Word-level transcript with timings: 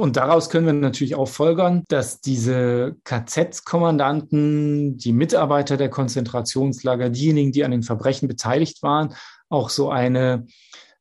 Und 0.00 0.16
daraus 0.16 0.50
können 0.50 0.66
wir 0.66 0.72
natürlich 0.72 1.14
auch 1.14 1.28
folgern, 1.28 1.84
dass 1.88 2.20
diese 2.20 2.96
KZ-Kommandanten, 3.04 4.96
die 4.96 5.12
Mitarbeiter 5.12 5.76
der 5.76 5.90
Konzentrationslager, 5.90 7.10
diejenigen, 7.10 7.52
die 7.52 7.64
an 7.64 7.70
den 7.70 7.82
Verbrechen 7.82 8.28
beteiligt 8.28 8.82
waren, 8.82 9.14
auch 9.48 9.70
so 9.70 9.90
eine 9.90 10.46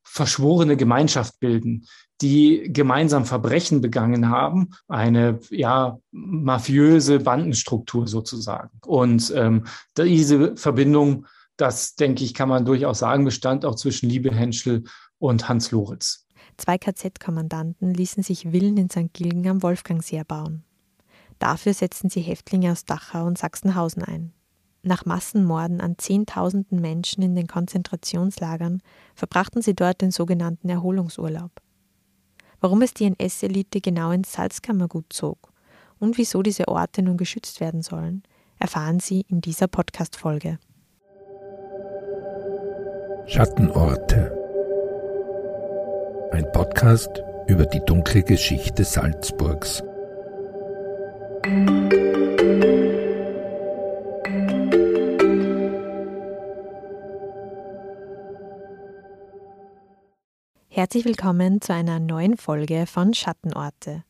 verschworene 0.03 0.77
Gemeinschaft 0.77 1.39
bilden, 1.39 1.85
die 2.21 2.69
gemeinsam 2.73 3.25
Verbrechen 3.25 3.81
begangen 3.81 4.29
haben, 4.29 4.69
eine 4.87 5.39
ja 5.51 5.99
mafiöse 6.11 7.19
Bandenstruktur 7.19 8.07
sozusagen. 8.07 8.71
Und 8.85 9.31
ähm, 9.35 9.65
diese 9.97 10.57
Verbindung, 10.57 11.27
das 11.57 11.95
denke 11.95 12.23
ich, 12.23 12.33
kann 12.33 12.49
man 12.49 12.65
durchaus 12.65 12.99
sagen, 12.99 13.25
bestand 13.25 13.65
auch 13.65 13.75
zwischen 13.75 14.09
Liebe 14.09 14.33
Henschel 14.33 14.85
und 15.19 15.47
Hans 15.47 15.71
Loritz. 15.71 16.26
Zwei 16.57 16.77
KZ-Kommandanten 16.77 17.93
ließen 17.93 18.23
sich 18.23 18.49
Villen 18.51 18.77
in 18.77 18.89
St. 18.89 19.13
Gilgen 19.13 19.47
am 19.47 19.61
Wolfgangsee 19.61 20.17
erbauen. 20.17 20.63
Dafür 21.39 21.73
setzten 21.73 22.09
sie 22.09 22.21
Häftlinge 22.21 22.71
aus 22.71 22.85
Dachau 22.85 23.25
und 23.25 23.37
Sachsenhausen 23.37 24.03
ein. 24.03 24.33
Nach 24.81 25.05
Massenmorden 25.05 25.81
an 25.81 25.97
Zehntausenden 25.97 26.79
Menschen 26.79 27.21
in 27.21 27.35
den 27.35 27.47
Konzentrationslagern 27.47 28.81
verbrachten 29.15 29.61
sie 29.61 29.75
dort 29.75 30.01
den 30.01 30.11
sogenannten 30.11 30.69
Erholungsurlaub. 30.69 31.51
Warum 32.59 32.81
es 32.81 32.93
die 32.93 33.05
NS-Elite 33.05 33.81
genau 33.81 34.11
ins 34.11 34.33
Salzkammergut 34.33 35.13
zog 35.13 35.53
und 35.99 36.17
wieso 36.17 36.41
diese 36.41 36.67
Orte 36.67 37.03
nun 37.03 37.17
geschützt 37.17 37.59
werden 37.59 37.83
sollen, 37.83 38.23
erfahren 38.59 38.99
Sie 38.99 39.25
in 39.27 39.41
dieser 39.41 39.67
Podcast-Folge. 39.67 40.57
Schattenorte 43.27 44.36
ein 46.31 46.51
Podcast 46.51 47.23
über 47.47 47.65
die 47.65 47.79
dunkle 47.85 48.21
Geschichte 48.23 48.83
Salzburgs. 48.83 49.81
Herzlich 60.69 61.05
willkommen 61.05 61.61
zu 61.61 61.73
einer 61.73 61.99
neuen 61.99 62.37
Folge 62.37 62.85
von 62.85 63.13
Schattenorte. 63.13 64.03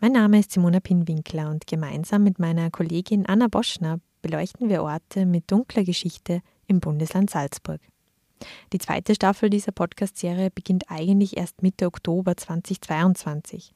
Mein 0.00 0.12
Name 0.12 0.40
ist 0.40 0.52
Simona 0.52 0.80
Pinwinkler 0.80 1.50
und 1.50 1.66
gemeinsam 1.66 2.24
mit 2.24 2.38
meiner 2.38 2.70
Kollegin 2.70 3.26
Anna 3.26 3.48
Boschner 3.48 4.00
beleuchten 4.22 4.68
wir 4.68 4.82
Orte 4.82 5.26
mit 5.26 5.50
dunkler 5.50 5.84
Geschichte 5.84 6.40
im 6.66 6.80
Bundesland 6.80 7.30
Salzburg. 7.30 7.80
Die 8.72 8.78
zweite 8.78 9.14
Staffel 9.14 9.50
dieser 9.50 9.72
Podcast-Serie 9.72 10.50
beginnt 10.50 10.84
eigentlich 10.88 11.36
erst 11.36 11.62
Mitte 11.62 11.86
Oktober 11.86 12.36
2022. 12.36 13.74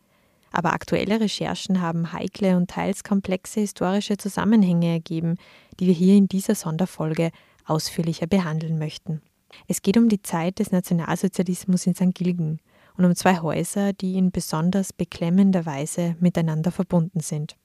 Aber 0.52 0.72
aktuelle 0.72 1.20
Recherchen 1.20 1.80
haben 1.80 2.12
heikle 2.12 2.56
und 2.56 2.70
teils 2.70 3.04
komplexe 3.04 3.60
historische 3.60 4.16
Zusammenhänge 4.16 4.92
ergeben, 4.92 5.36
die 5.78 5.86
wir 5.86 5.94
hier 5.94 6.16
in 6.16 6.28
dieser 6.28 6.54
Sonderfolge 6.54 7.30
ausführlicher 7.64 8.26
behandeln 8.26 8.78
möchten. 8.78 9.20
Es 9.68 9.82
geht 9.82 9.96
um 9.96 10.08
die 10.08 10.22
Zeit 10.22 10.58
des 10.58 10.72
Nationalsozialismus 10.72 11.86
in 11.86 11.94
St. 11.94 12.14
Gilgen 12.14 12.60
und 12.96 13.04
um 13.04 13.14
zwei 13.14 13.38
Häuser, 13.38 13.92
die 13.92 14.16
in 14.16 14.30
besonders 14.30 14.92
beklemmender 14.92 15.66
Weise 15.66 16.16
miteinander 16.20 16.70
verbunden 16.70 17.20
sind. 17.20 17.56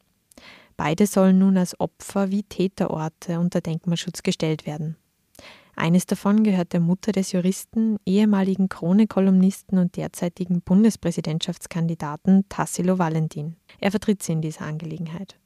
Beide 0.78 1.06
sollen 1.06 1.40
nun 1.40 1.58
als 1.58 1.80
Opfer 1.80 2.32
wie 2.32 2.44
Täterorte 2.44 3.40
unter 3.40 3.62
Denkmalschutz 3.62 4.24
gestellt 4.24 4.66
werden. 4.66 4.96
Eines 5.76 6.06
davon 6.06 6.44
gehört 6.44 6.74
der 6.74 6.80
Mutter 6.80 7.12
des 7.12 7.32
Juristen, 7.32 7.98
ehemaligen 8.06 8.70
Krone-Kolumnisten 8.70 9.78
und 9.78 9.96
derzeitigen 9.98 10.62
Bundespräsidentschaftskandidaten 10.62 12.46
Tassilo 12.50 13.00
Valentin. 13.00 13.56
Er 13.80 13.92
vertritt 13.92 14.22
sie 14.22 14.34
in 14.34 14.42
dieser 14.42 14.66
Angelegenheit. 14.66 15.38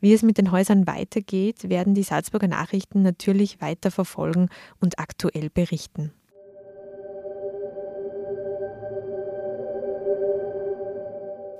Wie 0.00 0.12
es 0.12 0.22
mit 0.22 0.38
den 0.38 0.52
Häusern 0.52 0.86
weitergeht, 0.86 1.68
werden 1.68 1.94
die 1.94 2.02
Salzburger 2.02 2.48
Nachrichten 2.48 3.02
natürlich 3.02 3.60
weiter 3.60 3.90
verfolgen 3.90 4.48
und 4.78 4.98
aktuell 4.98 5.48
berichten. 5.48 6.12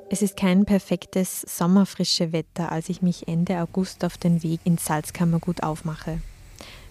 Es 0.08 0.22
ist 0.22 0.36
kein 0.36 0.64
perfektes 0.66 1.40
sommerfrische 1.40 2.32
Wetter, 2.32 2.70
als 2.70 2.88
ich 2.88 3.02
mich 3.02 3.26
Ende 3.26 3.60
August 3.60 4.04
auf 4.04 4.16
den 4.16 4.42
Weg 4.44 4.60
ins 4.64 4.84
Salzkammergut 4.84 5.64
aufmache. 5.64 6.20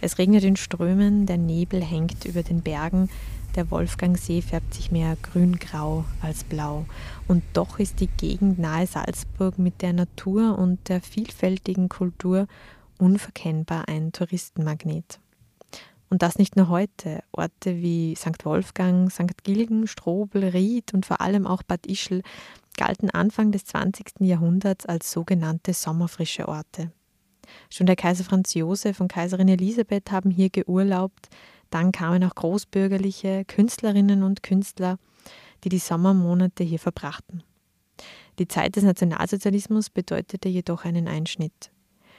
Es 0.02 0.18
regnet 0.18 0.44
in 0.44 0.56
Strömen, 0.56 1.26
der 1.26 1.38
Nebel 1.38 1.84
hängt 1.84 2.26
über 2.26 2.44
den 2.44 2.62
Bergen, 2.62 3.09
der 3.56 3.72
Wolfgangsee 3.72 4.42
färbt 4.42 4.74
sich 4.74 4.92
mehr 4.92 5.16
grün-grau 5.22 6.03
als 6.22 6.44
blau. 6.44 6.86
Und 7.28 7.44
doch 7.53 7.80
ist 7.80 8.02
die 8.02 8.08
Gegend 8.08 8.59
nahe 8.59 8.86
Salzburg 8.86 9.58
mit 9.58 9.81
der 9.81 9.94
Natur 9.94 10.58
und 10.59 10.90
der 10.90 11.02
vielfältigen 11.02 11.88
Kultur 11.88 12.48
unverkennbar 13.00 13.88
ein 13.88 14.12
Touristenmagnet. 14.12 15.20
Und 16.09 16.22
das 16.22 16.38
nicht 16.38 16.56
nur 16.56 16.70
heute. 16.70 17.24
Orte 17.32 17.78
wie 17.78 18.16
St. 18.16 18.46
Wolfgang, 18.46 19.12
St. 19.12 19.44
Gilgen, 19.44 19.88
Strobel, 19.88 20.44
Ried 20.46 20.94
und 20.94 21.06
vor 21.06 21.22
allem 21.22 21.47
auch 21.47 21.64
Bad 21.64 21.88
Ischl 21.88 22.22
galten 22.78 23.09
Anfang 23.09 23.52
des 23.52 23.66
20. 23.66 24.20
Jahrhunderts 24.20 24.86
als 24.86 25.12
sogenannte 25.12 25.74
sommerfrische 25.74 26.47
Orte. 26.47 26.92
Schon 27.69 27.88
der 27.88 27.95
Kaiser 27.95 28.23
Franz 28.23 28.53
Josef 28.53 29.00
und 29.00 29.11
Kaiserin 29.11 29.47
Elisabeth 29.47 30.11
haben 30.11 30.31
hier 30.31 30.50
geurlaubt. 30.50 31.29
Dann 31.69 31.91
kamen 31.91 32.23
auch 32.23 32.35
großbürgerliche 32.35 33.45
Künstlerinnen 33.45 34.23
und 34.23 34.44
Künstler, 34.44 34.97
die 35.63 35.69
die 35.69 35.79
Sommermonate 35.79 36.63
hier 36.63 36.79
verbrachten. 36.79 37.44
Die 38.39 38.47
Zeit 38.47 38.75
des 38.75 38.84
Nationalsozialismus 38.84 39.89
bedeutete 39.89 40.50
jedoch 40.50 40.85
einen 40.85 41.07
Einschnitt. 41.07 41.72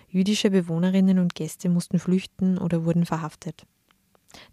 Jüdische 0.08 0.50
Bewohnerinnen 0.50 1.18
und 1.18 1.34
Gäste 1.34 1.68
mussten 1.68 1.98
flüchten 1.98 2.58
oder 2.58 2.84
wurden 2.84 3.04
verhaftet. 3.04 3.66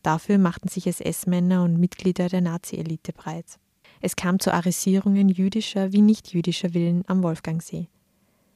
Dafür 0.01 0.37
machten 0.37 0.67
sich 0.67 0.87
SS-Männer 0.87 1.63
und 1.63 1.79
Mitglieder 1.79 2.27
der 2.29 2.41
Nazi-Elite 2.41 3.13
breit. 3.13 3.59
Es 4.01 4.15
kam 4.15 4.39
zu 4.39 4.53
Arisierungen 4.53 5.29
jüdischer 5.29 5.93
wie 5.93 6.01
nichtjüdischer 6.01 6.71
Villen 6.71 7.03
am 7.07 7.23
Wolfgangsee. 7.23 7.87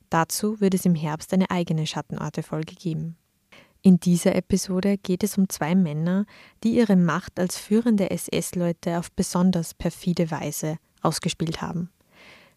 Dazu 0.10 0.60
wird 0.62 0.74
es 0.74 0.86
im 0.86 0.96
Herbst 0.96 1.34
eine 1.34 1.50
eigene 1.50 1.86
Schattenorte-Folge 1.86 2.76
geben. 2.76 3.18
In 3.82 4.00
dieser 4.00 4.36
Episode 4.36 4.98
geht 4.98 5.24
es 5.24 5.38
um 5.38 5.50
zwei 5.50 5.76
Männer, 5.76 6.26
die 6.64 6.76
ihre 6.76 6.96
Macht 6.96 7.40
als 7.40 7.58
führende 7.58 8.10
SS-Leute 8.10 8.98
auf 8.98 9.12
besonders 9.12 9.74
perfide 9.74 10.32
Weise 10.32 10.78
ausgespielt 11.02 11.62
haben. 11.62 11.90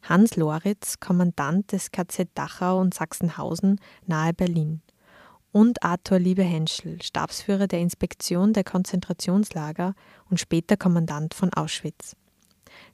Hans 0.02 0.36
Loritz, 0.36 0.98
Kommandant 0.98 1.72
des 1.72 1.90
KZ 1.92 2.28
Dachau 2.34 2.80
und 2.80 2.94
Sachsenhausen 2.94 3.80
nahe 4.06 4.32
Berlin, 4.32 4.80
und 5.52 5.82
Arthur 5.82 6.18
Liebe-Henschel, 6.18 7.02
Stabsführer 7.02 7.66
der 7.66 7.80
Inspektion 7.80 8.52
der 8.52 8.64
Konzentrationslager 8.64 9.94
und 10.30 10.40
später 10.40 10.76
Kommandant 10.76 11.34
von 11.34 11.52
Auschwitz. 11.52 12.16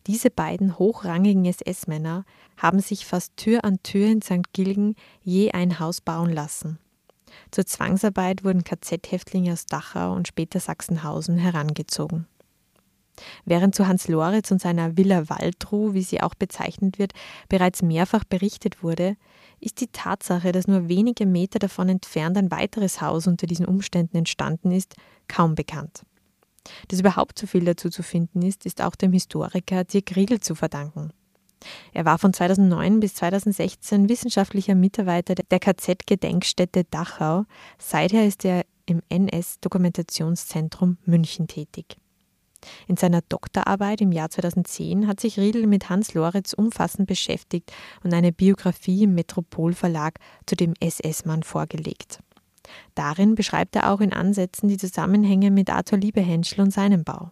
Diese 0.07 0.31
beiden 0.31 0.79
hochrangigen 0.79 1.45
SS-Männer 1.45 2.25
haben 2.57 2.79
sich 2.79 3.07
fast 3.07 3.37
Tür 3.37 3.65
an 3.65 3.83
Tür 3.83 4.07
in 4.07 4.23
St. 4.23 4.53
Gilgen 4.53 4.95
je 5.23 5.51
ein 5.51 5.81
Haus 5.81 6.01
bauen 6.01 6.31
lassen. 6.31 6.79
Zur 7.51 7.67
Zwangsarbeit 7.67 8.45
wurden 8.45 8.63
KZ-Häftlinge 8.63 9.53
aus 9.53 9.67
Dachau 9.67 10.13
und 10.13 10.29
später 10.29 10.61
Sachsenhausen 10.61 11.39
herangezogen. 11.39 12.27
Während 13.45 13.75
zu 13.75 13.89
Hans 13.89 14.07
Loritz 14.09 14.51
und 14.51 14.61
seiner 14.61 14.97
Villa 14.97 15.29
Waldruh, 15.29 15.95
wie 15.95 16.03
sie 16.03 16.21
auch 16.21 16.35
bezeichnet 16.35 16.99
wird, 16.99 17.13
bereits 17.49 17.83
mehrfach 17.83 18.25
berichtet 18.25 18.83
wurde, 18.83 19.17
ist 19.59 19.81
die 19.81 19.89
Tatsache, 19.89 20.53
dass 20.53 20.69
nur 20.69 20.89
wenige 20.89 21.27
Meter 21.27 21.59
davon 21.59 21.89
entfernt 21.89 22.37
ein 22.37 22.51
weiteres 22.51 23.01
Haus 23.01 23.27
unter 23.27 23.47
diesen 23.47 23.67
Umständen 23.67 24.19
entstanden 24.19 24.71
ist, 24.71 24.95
kaum 25.29 25.55
bekannt. 25.55 26.03
Dass 26.89 27.01
überhaupt 27.01 27.39
so 27.39 27.47
viel 27.47 27.65
dazu 27.65 27.91
zu 27.91 28.03
finden 28.03 28.43
ist, 28.43 28.67
ist 28.67 28.83
auch 28.83 28.97
dem 28.97 29.13
Historiker 29.13 29.85
Dirk 29.85 30.17
Riegel 30.17 30.41
zu 30.41 30.55
verdanken. 30.55 31.13
Er 31.93 32.05
war 32.05 32.19
von 32.19 32.33
2009 32.33 33.01
bis 33.01 33.15
2016 33.15 34.09
wissenschaftlicher 34.09 34.75
Mitarbeiter 34.75 35.35
der 35.35 35.59
KZ-Gedenkstätte 35.59 36.85
Dachau. 36.85 37.45
Seither 37.79 38.27
ist 38.27 38.45
er 38.45 38.65
im 38.87 39.03
NS-Dokumentationszentrum 39.09 40.99
München 41.05 41.49
tätig. 41.49 41.97
In 42.89 42.97
seiner 42.97 43.21
Doktorarbeit 43.23 44.01
im 44.01 44.13
Jahr 44.13 44.31
2010 44.31 45.07
hat 45.07 45.21
sich 45.21 45.39
Riedel 45.39 45.67
mit 45.67 45.89
Hans 45.89 46.15
Loritz 46.15 46.53
umfassend 46.53 47.07
beschäftigt 47.07 47.73
und 48.03 48.13
eine 48.13 48.33
Biografie 48.33 49.05
im 49.05 49.15
Metropolverlag 49.15 50.19
zu 50.47 50.57
dem 50.57 50.75
SS-Mann 50.81 51.43
vorgelegt. 51.43 52.21
Darin 52.95 53.35
beschreibt 53.35 53.77
er 53.77 53.93
auch 53.93 54.01
in 54.01 54.13
Ansätzen 54.13 54.69
die 54.69 54.77
Zusammenhänge 54.77 55.51
mit 55.51 55.71
Arthur 55.71 55.99
Liebehenschel 55.99 56.61
und 56.63 56.73
seinem 56.73 57.05
Bau. 57.05 57.31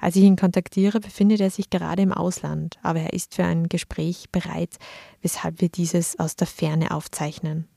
Als 0.00 0.16
ich 0.16 0.22
ihn 0.22 0.36
kontaktiere, 0.36 1.00
befindet 1.00 1.40
er 1.40 1.50
sich 1.50 1.70
gerade 1.70 2.02
im 2.02 2.12
Ausland, 2.12 2.78
aber 2.82 3.00
er 3.00 3.12
ist 3.12 3.34
für 3.34 3.44
ein 3.44 3.68
Gespräch 3.68 4.30
bereit, 4.30 4.76
weshalb 5.22 5.60
wir 5.60 5.68
dieses 5.68 6.18
aus 6.18 6.36
der 6.36 6.46
Ferne 6.46 6.90
aufzeichnen. 6.90 7.68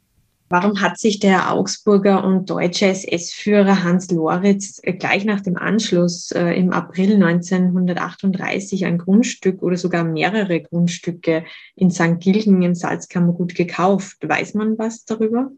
Warum 0.50 0.80
hat 0.80 0.98
sich 0.98 1.20
der 1.20 1.52
Augsburger 1.52 2.24
und 2.24 2.50
deutsche 2.50 2.88
SS-Führer 2.88 3.84
Hans 3.84 4.10
Loritz 4.12 4.80
gleich 4.82 5.26
nach 5.26 5.42
dem 5.42 5.58
Anschluss 5.58 6.32
äh, 6.32 6.52
im 6.52 6.72
April 6.72 7.22
1938 7.22 8.86
ein 8.86 8.98
Grundstück 8.98 9.62
oder 9.62 9.76
sogar 9.76 10.06
mehrere 10.06 10.62
Grundstücke 10.62 11.44
in 11.76 11.92
St. 11.92 12.22
Gilgen 12.22 12.62
im 12.62 12.76
Salzkammergut 12.76 13.56
gekauft? 13.56 14.20
Weiß 14.26 14.54
man 14.54 14.78
was 14.78 15.04
darüber? 15.04 15.52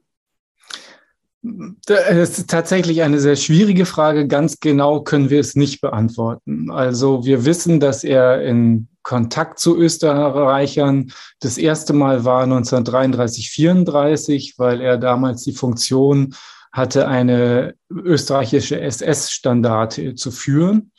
Das 1.42 2.10
ist 2.10 2.50
tatsächlich 2.50 3.02
eine 3.02 3.20
sehr 3.20 3.38
schwierige 3.38 3.86
Frage. 3.86 4.28
Ganz 4.28 4.60
genau 4.60 5.02
können 5.02 5.30
wir 5.30 5.40
es 5.40 5.56
nicht 5.56 5.80
beantworten. 5.80 6.70
Also 6.70 7.26
wir 7.26 7.46
wissen, 7.46 7.80
dass 7.80 8.04
er 8.04 8.42
in 8.44 8.90
Kontakt 9.04 9.60
zu 9.60 9.78
Österreichern 9.78 11.12
das 11.40 11.58
erste 11.58 11.94
Mal 11.94 12.26
war 12.26 12.44
1933, 12.44 13.50
34, 13.50 14.56
weil 14.58 14.82
er 14.82 14.98
damals 14.98 15.44
die 15.44 15.54
Funktion 15.54 16.36
hatte, 16.74 17.08
eine 17.08 17.76
österreichische 17.90 18.80
SS-Standarte 18.80 20.16
zu 20.16 20.32
führen. 20.32 20.92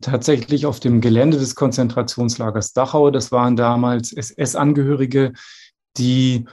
Tatsächlich 0.00 0.64
auf 0.64 0.78
dem 0.78 1.00
Gelände 1.00 1.38
des 1.38 1.56
Konzentrationslagers 1.56 2.72
Dachau. 2.72 3.10
Das 3.10 3.32
waren 3.32 3.56
damals 3.56 4.12
SS-Angehörige, 4.12 5.32
die 5.96 6.46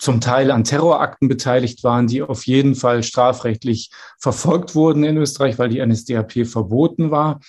zum 0.00 0.20
Teil 0.20 0.50
an 0.50 0.64
Terrorakten 0.64 1.28
beteiligt 1.28 1.84
waren, 1.84 2.06
die 2.06 2.22
auf 2.22 2.46
jeden 2.46 2.74
Fall 2.74 3.02
strafrechtlich 3.02 3.90
verfolgt 4.18 4.74
wurden 4.74 5.04
in 5.04 5.16
Österreich, 5.18 5.58
weil 5.58 5.68
die 5.68 5.84
NSDAP 5.84 6.46
verboten 6.46 7.10
war 7.10 7.40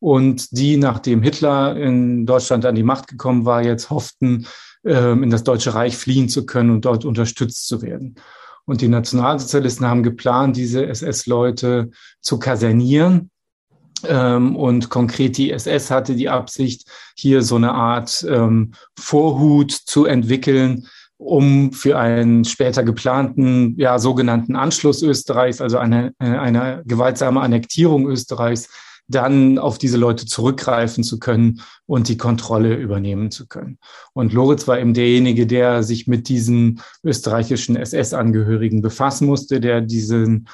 und 0.00 0.56
die, 0.56 0.76
nachdem 0.76 1.22
Hitler 1.22 1.76
in 1.76 2.24
Deutschland 2.24 2.64
an 2.64 2.74
die 2.74 2.82
Macht 2.82 3.08
gekommen 3.08 3.44
war, 3.44 3.62
jetzt 3.62 3.90
hofften, 3.90 4.46
ähm, 4.84 5.22
in 5.22 5.30
das 5.30 5.44
Deutsche 5.44 5.74
Reich 5.74 5.96
fliehen 5.96 6.28
zu 6.28 6.46
können 6.46 6.70
und 6.70 6.84
dort 6.84 7.04
unterstützt 7.04 7.68
zu 7.68 7.82
werden. 7.82 8.14
Und 8.64 8.80
die 8.80 8.88
Nationalsozialisten 8.88 9.86
haben 9.86 10.02
geplant, 10.02 10.56
diese 10.56 10.86
SS-Leute 10.86 11.90
zu 12.20 12.38
kasernieren. 12.38 13.30
Ähm, 14.06 14.54
und 14.56 14.90
konkret 14.90 15.36
die 15.36 15.50
SS 15.50 15.90
hatte 15.90 16.14
die 16.14 16.28
Absicht, 16.28 16.88
hier 17.16 17.42
so 17.42 17.56
eine 17.56 17.72
Art 17.72 18.24
ähm, 18.28 18.72
Vorhut 18.96 19.72
zu 19.72 20.04
entwickeln, 20.04 20.86
um 21.18 21.72
für 21.72 21.98
einen 21.98 22.44
später 22.44 22.84
geplanten, 22.84 23.74
ja, 23.76 23.98
sogenannten 23.98 24.56
Anschluss 24.56 25.02
Österreichs, 25.02 25.60
also 25.60 25.78
eine, 25.78 26.14
eine 26.18 26.82
gewaltsame 26.86 27.40
Annektierung 27.40 28.08
Österreichs, 28.08 28.68
dann 29.08 29.58
auf 29.58 29.78
diese 29.78 29.96
Leute 29.96 30.26
zurückgreifen 30.26 31.02
zu 31.02 31.18
können 31.18 31.62
und 31.86 32.08
die 32.08 32.18
Kontrolle 32.18 32.76
übernehmen 32.76 33.30
zu 33.30 33.48
können. 33.48 33.78
Und 34.12 34.32
Loritz 34.32 34.68
war 34.68 34.78
eben 34.78 34.94
derjenige, 34.94 35.46
der 35.46 35.82
sich 35.82 36.06
mit 36.06 36.28
diesen 36.28 36.80
österreichischen 37.02 37.74
SS-Angehörigen 37.74 38.82
befassen 38.82 39.26
musste, 39.26 39.60
der 39.60 39.80
diesen, 39.80 40.48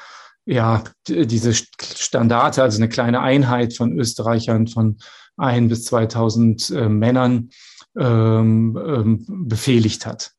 ja, 0.46 0.84
diese 1.08 1.52
Standarte, 1.52 2.62
also 2.62 2.78
eine 2.78 2.88
kleine 2.88 3.20
Einheit 3.20 3.74
von 3.74 3.98
Österreichern 3.98 4.68
von 4.68 4.98
ein 5.36 5.68
bis 5.68 5.84
2000 5.86 6.70
äh, 6.70 6.88
Männern 6.88 7.50
ähm, 7.98 8.78
ähm, 8.86 9.24
befehligt 9.28 10.06
hat. 10.06 10.33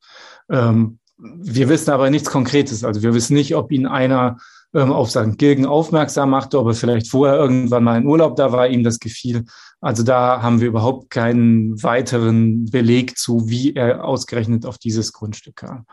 Ähm, 0.49 0.99
wir 1.17 1.69
wissen 1.69 1.91
aber 1.91 2.09
nichts 2.09 2.29
Konkretes. 2.29 2.83
Also 2.83 3.01
wir 3.01 3.13
wissen 3.13 3.33
nicht, 3.33 3.55
ob 3.55 3.71
ihn 3.71 3.87
einer 3.87 4.37
ähm, 4.73 4.91
auf 4.91 5.09
St. 5.09 5.37
Gilgen 5.37 5.65
aufmerksam 5.65 6.29
machte, 6.29 6.59
ob 6.59 6.67
er 6.67 6.73
vielleicht 6.73 7.09
vorher 7.09 7.37
irgendwann 7.37 7.83
mal 7.83 7.97
in 7.97 8.05
Urlaub 8.05 8.35
da 8.35 8.51
war, 8.51 8.67
ihm 8.67 8.83
das 8.83 8.99
gefiel. 8.99 9.45
Also 9.79 10.03
da 10.03 10.41
haben 10.41 10.59
wir 10.59 10.67
überhaupt 10.67 11.09
keinen 11.09 11.81
weiteren 11.81 12.65
Beleg 12.65 13.17
zu, 13.17 13.47
wie 13.47 13.73
er 13.73 14.03
ausgerechnet 14.03 14.65
auf 14.65 14.77
dieses 14.77 15.13
Grundstück 15.13 15.57
kam. 15.57 15.85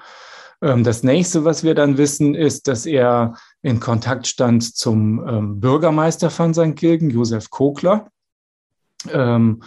Ähm, 0.62 0.82
das 0.82 1.02
nächste, 1.02 1.44
was 1.44 1.62
wir 1.62 1.74
dann 1.74 1.98
wissen, 1.98 2.34
ist, 2.34 2.68
dass 2.68 2.86
er 2.86 3.36
in 3.62 3.80
Kontakt 3.80 4.26
stand 4.26 4.76
zum 4.76 5.26
ähm, 5.28 5.60
Bürgermeister 5.60 6.30
von 6.30 6.52
St. 6.54 6.74
Gilgen, 6.74 7.10
Josef 7.10 7.50
Kogler. 7.50 8.08
Ähm, 9.10 9.62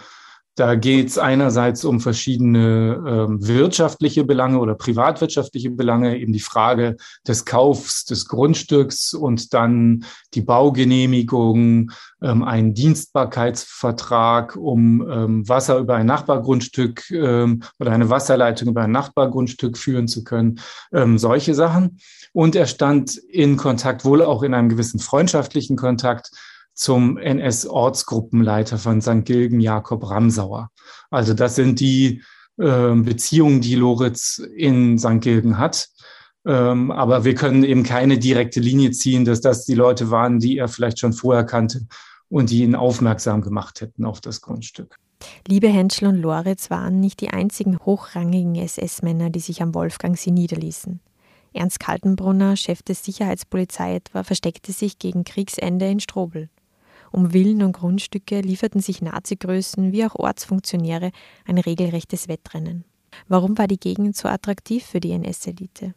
da 0.56 0.74
geht 0.74 1.08
es 1.08 1.18
einerseits 1.18 1.84
um 1.84 2.00
verschiedene 2.00 3.02
ähm, 3.06 3.46
wirtschaftliche 3.46 4.24
Belange 4.24 4.58
oder 4.58 4.74
privatwirtschaftliche 4.74 5.70
Belange, 5.70 6.18
eben 6.18 6.32
die 6.32 6.40
Frage 6.40 6.96
des 7.28 7.44
Kaufs 7.44 8.06
des 8.06 8.26
Grundstücks 8.26 9.12
und 9.12 9.52
dann 9.52 10.06
die 10.32 10.40
Baugenehmigung, 10.40 11.92
ähm, 12.22 12.42
einen 12.42 12.72
Dienstbarkeitsvertrag, 12.72 14.56
um 14.56 15.06
ähm, 15.06 15.46
Wasser 15.46 15.76
über 15.76 15.96
ein 15.96 16.06
Nachbargrundstück 16.06 17.10
ähm, 17.10 17.62
oder 17.78 17.92
eine 17.92 18.08
Wasserleitung 18.08 18.68
über 18.68 18.82
ein 18.82 18.92
Nachbargrundstück 18.92 19.76
führen 19.76 20.08
zu 20.08 20.24
können, 20.24 20.58
ähm, 20.90 21.18
solche 21.18 21.54
Sachen. 21.54 21.98
Und 22.32 22.56
er 22.56 22.66
stand 22.66 23.16
in 23.16 23.58
Kontakt, 23.58 24.06
wohl 24.06 24.22
auch 24.22 24.42
in 24.42 24.54
einem 24.54 24.70
gewissen 24.70 25.00
freundschaftlichen 25.00 25.76
Kontakt 25.76 26.30
zum 26.76 27.16
NS-Ortsgruppenleiter 27.16 28.78
von 28.78 29.00
St. 29.00 29.24
Gilgen, 29.24 29.60
Jakob 29.60 30.08
Ramsauer. 30.08 30.70
Also 31.10 31.34
das 31.34 31.56
sind 31.56 31.80
die 31.80 32.22
äh, 32.58 32.94
Beziehungen, 32.94 33.60
die 33.60 33.74
Loritz 33.74 34.38
in 34.54 34.98
St. 34.98 35.20
Gilgen 35.20 35.58
hat. 35.58 35.88
Ähm, 36.46 36.92
aber 36.92 37.24
wir 37.24 37.34
können 37.34 37.64
eben 37.64 37.82
keine 37.82 38.18
direkte 38.18 38.60
Linie 38.60 38.92
ziehen, 38.92 39.24
dass 39.24 39.40
das 39.40 39.64
die 39.64 39.74
Leute 39.74 40.10
waren, 40.10 40.38
die 40.38 40.58
er 40.58 40.68
vielleicht 40.68 41.00
schon 41.00 41.12
vorher 41.12 41.44
kannte 41.44 41.86
und 42.28 42.50
die 42.50 42.62
ihn 42.62 42.76
aufmerksam 42.76 43.40
gemacht 43.40 43.80
hätten 43.80 44.04
auf 44.04 44.20
das 44.20 44.40
Grundstück. 44.42 44.96
Liebe 45.48 45.68
Henschel 45.68 46.08
und 46.08 46.16
Loritz 46.16 46.70
waren 46.70 47.00
nicht 47.00 47.20
die 47.20 47.30
einzigen 47.30 47.78
hochrangigen 47.78 48.54
SS-Männer, 48.54 49.30
die 49.30 49.40
sich 49.40 49.62
am 49.62 49.74
Wolfgangsee 49.74 50.30
niederließen. 50.30 51.00
Ernst 51.52 51.80
Kaltenbrunner, 51.80 52.56
Chef 52.56 52.82
des 52.82 53.02
Sicherheitspolizei 53.02 53.96
etwa, 53.96 54.22
versteckte 54.22 54.72
sich 54.72 54.98
gegen 54.98 55.24
Kriegsende 55.24 55.88
in 55.88 56.00
Strobel. 56.00 56.50
Um 57.16 57.30
Villen 57.30 57.62
und 57.62 57.72
Grundstücke 57.72 58.42
lieferten 58.42 58.82
sich 58.82 59.00
Nazi-Größen 59.00 59.90
wie 59.90 60.04
auch 60.04 60.16
Ortsfunktionäre 60.16 61.12
ein 61.46 61.56
regelrechtes 61.56 62.28
Wettrennen. 62.28 62.84
Warum 63.26 63.56
war 63.56 63.66
die 63.66 63.80
Gegend 63.80 64.14
so 64.14 64.28
attraktiv 64.28 64.84
für 64.84 65.00
die 65.00 65.12
NS-Elite? 65.12 65.94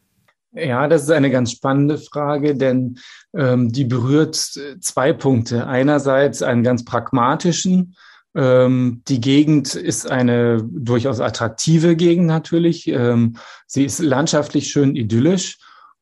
Ja, 0.54 0.88
das 0.88 1.04
ist 1.04 1.12
eine 1.12 1.30
ganz 1.30 1.52
spannende 1.52 1.98
Frage, 1.98 2.56
denn 2.56 3.00
ähm, 3.36 3.70
die 3.70 3.84
berührt 3.84 4.38
zwei 4.80 5.12
Punkte. 5.12 5.68
Einerseits 5.68 6.42
einen 6.42 6.64
ganz 6.64 6.86
pragmatischen. 6.86 7.98
Ähm, 8.34 9.02
die 9.10 9.20
Gegend 9.20 9.76
ist 9.76 10.10
eine 10.10 10.64
durchaus 10.64 11.20
attraktive 11.20 11.98
Gegend 11.98 12.28
natürlich. 12.28 12.88
Ähm, 12.88 13.36
sie 13.68 13.84
ist 13.84 14.00
landschaftlich 14.00 14.70
schön 14.70 14.96
idyllisch 14.96 15.58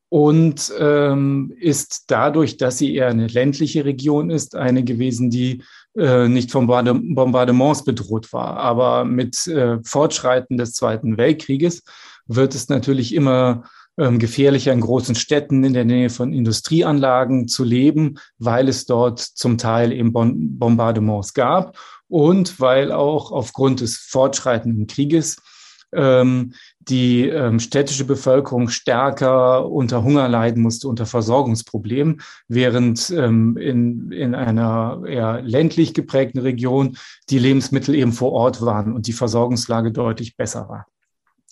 und 0.08 0.72
ähm, 0.78 1.52
ist 1.58 2.04
dadurch, 2.08 2.56
dass 2.56 2.78
sie 2.78 2.94
eher 2.94 3.08
eine 3.08 3.26
ländliche 3.26 3.84
Region 3.84 4.30
ist, 4.30 4.56
eine 4.56 4.82
gewesen, 4.82 5.30
die 5.30 5.62
äh, 5.96 6.28
nicht 6.28 6.50
von 6.50 6.66
Bombardements 6.66 7.84
bedroht 7.84 8.32
war. 8.32 8.56
Aber 8.56 9.04
mit 9.04 9.46
äh, 9.46 9.78
Fortschreiten 9.82 10.56
des 10.56 10.72
Zweiten 10.72 11.18
Weltkrieges 11.18 11.82
wird 12.26 12.54
es 12.54 12.68
natürlich 12.68 13.14
immer 13.14 13.64
ähm, 13.98 14.18
gefährlicher, 14.18 14.72
in 14.72 14.80
großen 14.80 15.14
Städten 15.14 15.64
in 15.64 15.74
der 15.74 15.84
Nähe 15.84 16.08
von 16.08 16.32
Industrieanlagen 16.32 17.48
zu 17.48 17.64
leben, 17.64 18.18
weil 18.38 18.68
es 18.68 18.86
dort 18.86 19.18
zum 19.20 19.58
Teil 19.58 19.92
eben 19.92 20.12
Bombardements 20.12 21.34
gab 21.34 21.76
und 22.06 22.60
weil 22.60 22.92
auch 22.92 23.32
aufgrund 23.32 23.80
des 23.80 23.96
fortschreitenden 23.96 24.86
Krieges 24.86 25.36
ähm, 25.92 26.54
die 26.88 27.28
ähm, 27.28 27.60
städtische 27.60 28.04
Bevölkerung 28.04 28.68
stärker 28.68 29.70
unter 29.70 30.02
Hunger 30.02 30.28
leiden 30.28 30.62
musste, 30.62 30.88
unter 30.88 31.06
Versorgungsproblemen, 31.06 32.20
während 32.48 33.10
ähm, 33.10 33.56
in, 33.56 34.10
in 34.10 34.34
einer 34.34 35.02
eher 35.06 35.42
ländlich 35.42 35.94
geprägten 35.94 36.40
Region 36.40 36.96
die 37.28 37.38
Lebensmittel 37.38 37.94
eben 37.94 38.12
vor 38.12 38.32
Ort 38.32 38.62
waren 38.62 38.92
und 38.92 39.06
die 39.06 39.12
Versorgungslage 39.12 39.92
deutlich 39.92 40.36
besser 40.36 40.68
war. 40.68 40.86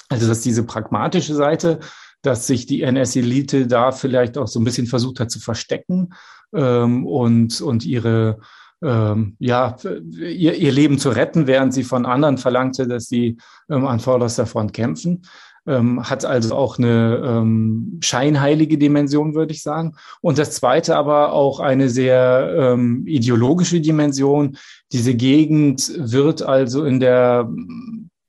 Also 0.09 0.27
dass 0.29 0.41
diese 0.41 0.65
pragmatische 0.65 1.35
Seite, 1.35 1.81
dass 2.23 2.47
sich 2.47 2.67
die 2.67 2.83
NS-Elite 2.83 3.67
da 3.67 3.93
vielleicht 3.93 4.39
auch 4.39 4.49
so 4.49 4.61
ein 4.61 4.65
bisschen 4.65 4.87
versucht 4.87 5.21
hat 5.21 5.31
zu 5.31 5.41
verstecken 5.41 6.15
ähm, 6.55 7.07
und, 7.07 7.61
und 7.61 7.85
ihre 7.85 8.39
ähm, 8.83 9.37
ja, 9.39 9.77
ihr, 9.85 10.55
ihr 10.55 10.73
Leben 10.73 10.99
zu 10.99 11.11
retten, 11.11 11.47
während 11.47 11.73
sie 11.73 11.85
von 11.85 12.07
anderen 12.07 12.39
verlangte, 12.39 12.87
dass 12.87 13.07
sie 13.07 13.39
ähm, 13.71 13.87
an 13.87 14.01
vorderster 14.01 14.47
Front 14.47 14.73
kämpfen. 14.73 15.23
Ähm, 15.69 16.09
hat 16.09 16.25
also 16.25 16.55
auch 16.55 16.79
eine 16.79 17.23
ähm, 17.25 17.99
scheinheilige 18.01 18.79
Dimension, 18.79 19.35
würde 19.35 19.53
ich 19.53 19.63
sagen. 19.63 19.97
Und 20.21 20.39
das 20.39 20.53
zweite 20.53 20.97
aber 20.97 21.33
auch 21.33 21.59
eine 21.59 21.89
sehr 21.89 22.55
ähm, 22.57 23.05
ideologische 23.07 23.81
Dimension. 23.81 24.57
Diese 24.93 25.15
Gegend 25.15 25.91
wird 25.97 26.43
also 26.43 26.85
in 26.85 27.01
der 27.01 27.51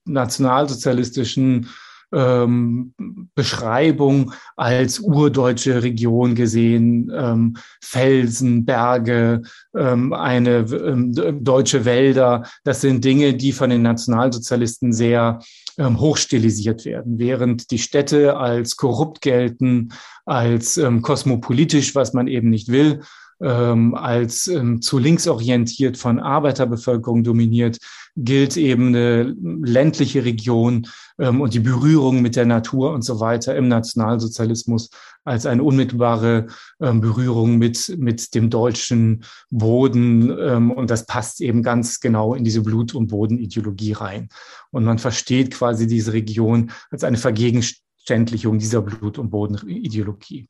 nationalsozialistischen 0.05 1.67
ähm, 2.13 2.93
Beschreibung 3.35 4.33
als 4.55 4.99
urdeutsche 4.99 5.83
Region 5.83 6.35
gesehen, 6.35 7.11
ähm, 7.13 7.57
Felsen, 7.81 8.65
Berge, 8.65 9.41
ähm, 9.75 10.13
eine 10.13 10.65
ähm, 10.71 11.13
deutsche 11.43 11.85
Wälder. 11.85 12.43
Das 12.63 12.81
sind 12.81 13.03
Dinge, 13.03 13.33
die 13.33 13.51
von 13.51 13.69
den 13.69 13.81
Nationalsozialisten 13.81 14.93
sehr 14.93 15.39
ähm, 15.77 15.99
hochstilisiert 15.99 16.85
werden, 16.85 17.19
während 17.19 17.71
die 17.71 17.79
Städte 17.79 18.37
als 18.37 18.77
korrupt 18.77 19.21
gelten, 19.21 19.89
als 20.25 20.77
ähm, 20.77 21.01
kosmopolitisch, 21.01 21.93
was 21.93 22.13
man 22.13 22.27
eben 22.27 22.49
nicht 22.49 22.69
will, 22.69 23.01
ähm, 23.41 23.95
als 23.95 24.47
ähm, 24.47 24.81
zu 24.81 24.97
links 24.97 25.27
orientiert 25.27 25.97
von 25.97 26.19
Arbeiterbevölkerung 26.19 27.23
dominiert, 27.23 27.77
gilt 28.15 28.57
eben 28.57 28.87
eine 28.87 29.35
ländliche 29.63 30.25
Region 30.25 30.87
ähm, 31.19 31.41
und 31.41 31.53
die 31.53 31.59
Berührung 31.59 32.21
mit 32.21 32.35
der 32.35 32.45
Natur 32.45 32.93
und 32.93 33.03
so 33.03 33.19
weiter 33.19 33.55
im 33.55 33.67
Nationalsozialismus 33.67 34.89
als 35.23 35.45
eine 35.45 35.61
unmittelbare 35.61 36.47
ähm, 36.81 37.01
Berührung 37.01 37.57
mit, 37.57 37.95
mit 37.97 38.33
dem 38.33 38.49
deutschen 38.49 39.23
Boden. 39.51 40.35
Ähm, 40.39 40.71
und 40.71 40.89
das 40.89 41.05
passt 41.05 41.41
eben 41.41 41.61
ganz 41.61 41.99
genau 41.99 42.33
in 42.33 42.43
diese 42.43 42.61
Blut- 42.61 42.95
und 42.95 43.07
Bodenideologie 43.07 43.93
rein. 43.93 44.29
Und 44.71 44.85
man 44.85 44.97
versteht 44.97 45.51
quasi 45.53 45.85
diese 45.85 46.13
Region 46.13 46.71
als 46.89 47.03
eine 47.03 47.17
Vergegenständlichung 47.17 48.57
dieser 48.57 48.81
Blut- 48.81 49.19
und 49.19 49.29
Bodenideologie. 49.29 50.47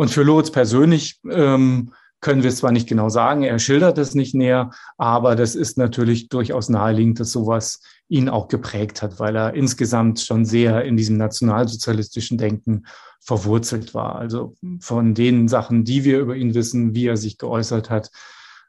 Und 0.00 0.08
für 0.10 0.22
Loritz 0.22 0.50
persönlich 0.50 1.20
ähm, 1.30 1.92
können 2.22 2.42
wir 2.42 2.48
es 2.48 2.56
zwar 2.56 2.72
nicht 2.72 2.88
genau 2.88 3.10
sagen, 3.10 3.42
er 3.42 3.58
schildert 3.58 3.98
es 3.98 4.14
nicht 4.14 4.34
näher, 4.34 4.70
aber 4.96 5.36
das 5.36 5.54
ist 5.54 5.76
natürlich 5.76 6.30
durchaus 6.30 6.70
naheliegend, 6.70 7.20
dass 7.20 7.32
sowas 7.32 7.82
ihn 8.08 8.30
auch 8.30 8.48
geprägt 8.48 9.02
hat, 9.02 9.20
weil 9.20 9.36
er 9.36 9.52
insgesamt 9.52 10.18
schon 10.20 10.46
sehr 10.46 10.86
in 10.86 10.96
diesem 10.96 11.18
nationalsozialistischen 11.18 12.38
Denken 12.38 12.86
verwurzelt 13.20 13.92
war. 13.92 14.16
Also 14.16 14.54
von 14.80 15.12
den 15.12 15.48
Sachen, 15.48 15.84
die 15.84 16.02
wir 16.04 16.20
über 16.20 16.34
ihn 16.34 16.54
wissen, 16.54 16.94
wie 16.94 17.04
er 17.04 17.18
sich 17.18 17.36
geäußert 17.36 17.90
hat, 17.90 18.10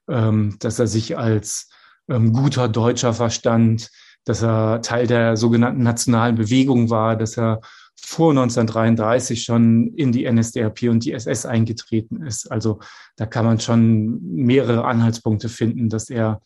ähm, 0.10 0.58
dass 0.60 0.80
er 0.80 0.88
sich 0.88 1.18
als 1.18 1.70
ähm, 2.10 2.34
guter 2.34 2.68
Deutscher 2.68 3.14
verstand, 3.14 3.90
dass 4.26 4.44
er 4.44 4.82
Teil 4.82 5.08
der 5.08 5.38
sogenannten 5.38 5.82
nationalen 5.82 6.36
Bewegung 6.36 6.90
war, 6.90 7.16
dass 7.16 7.38
er 7.38 7.62
vor 7.96 8.32
1933 8.32 9.44
schon 9.44 9.94
in 9.96 10.12
die 10.12 10.30
NSDAP 10.30 10.84
und 10.84 11.06
die 11.06 11.14
SS 11.14 11.46
eingetreten 11.46 12.24
ist. 12.24 12.52
Also 12.52 12.80
da 13.16 13.26
kann 13.26 13.46
man 13.46 13.60
schon 13.60 14.22
mehrere 14.24 14.86
Anhaltspunkte 14.86 15.50
finden, 15.50 15.90
dass 15.90 16.10
er 16.10 16.42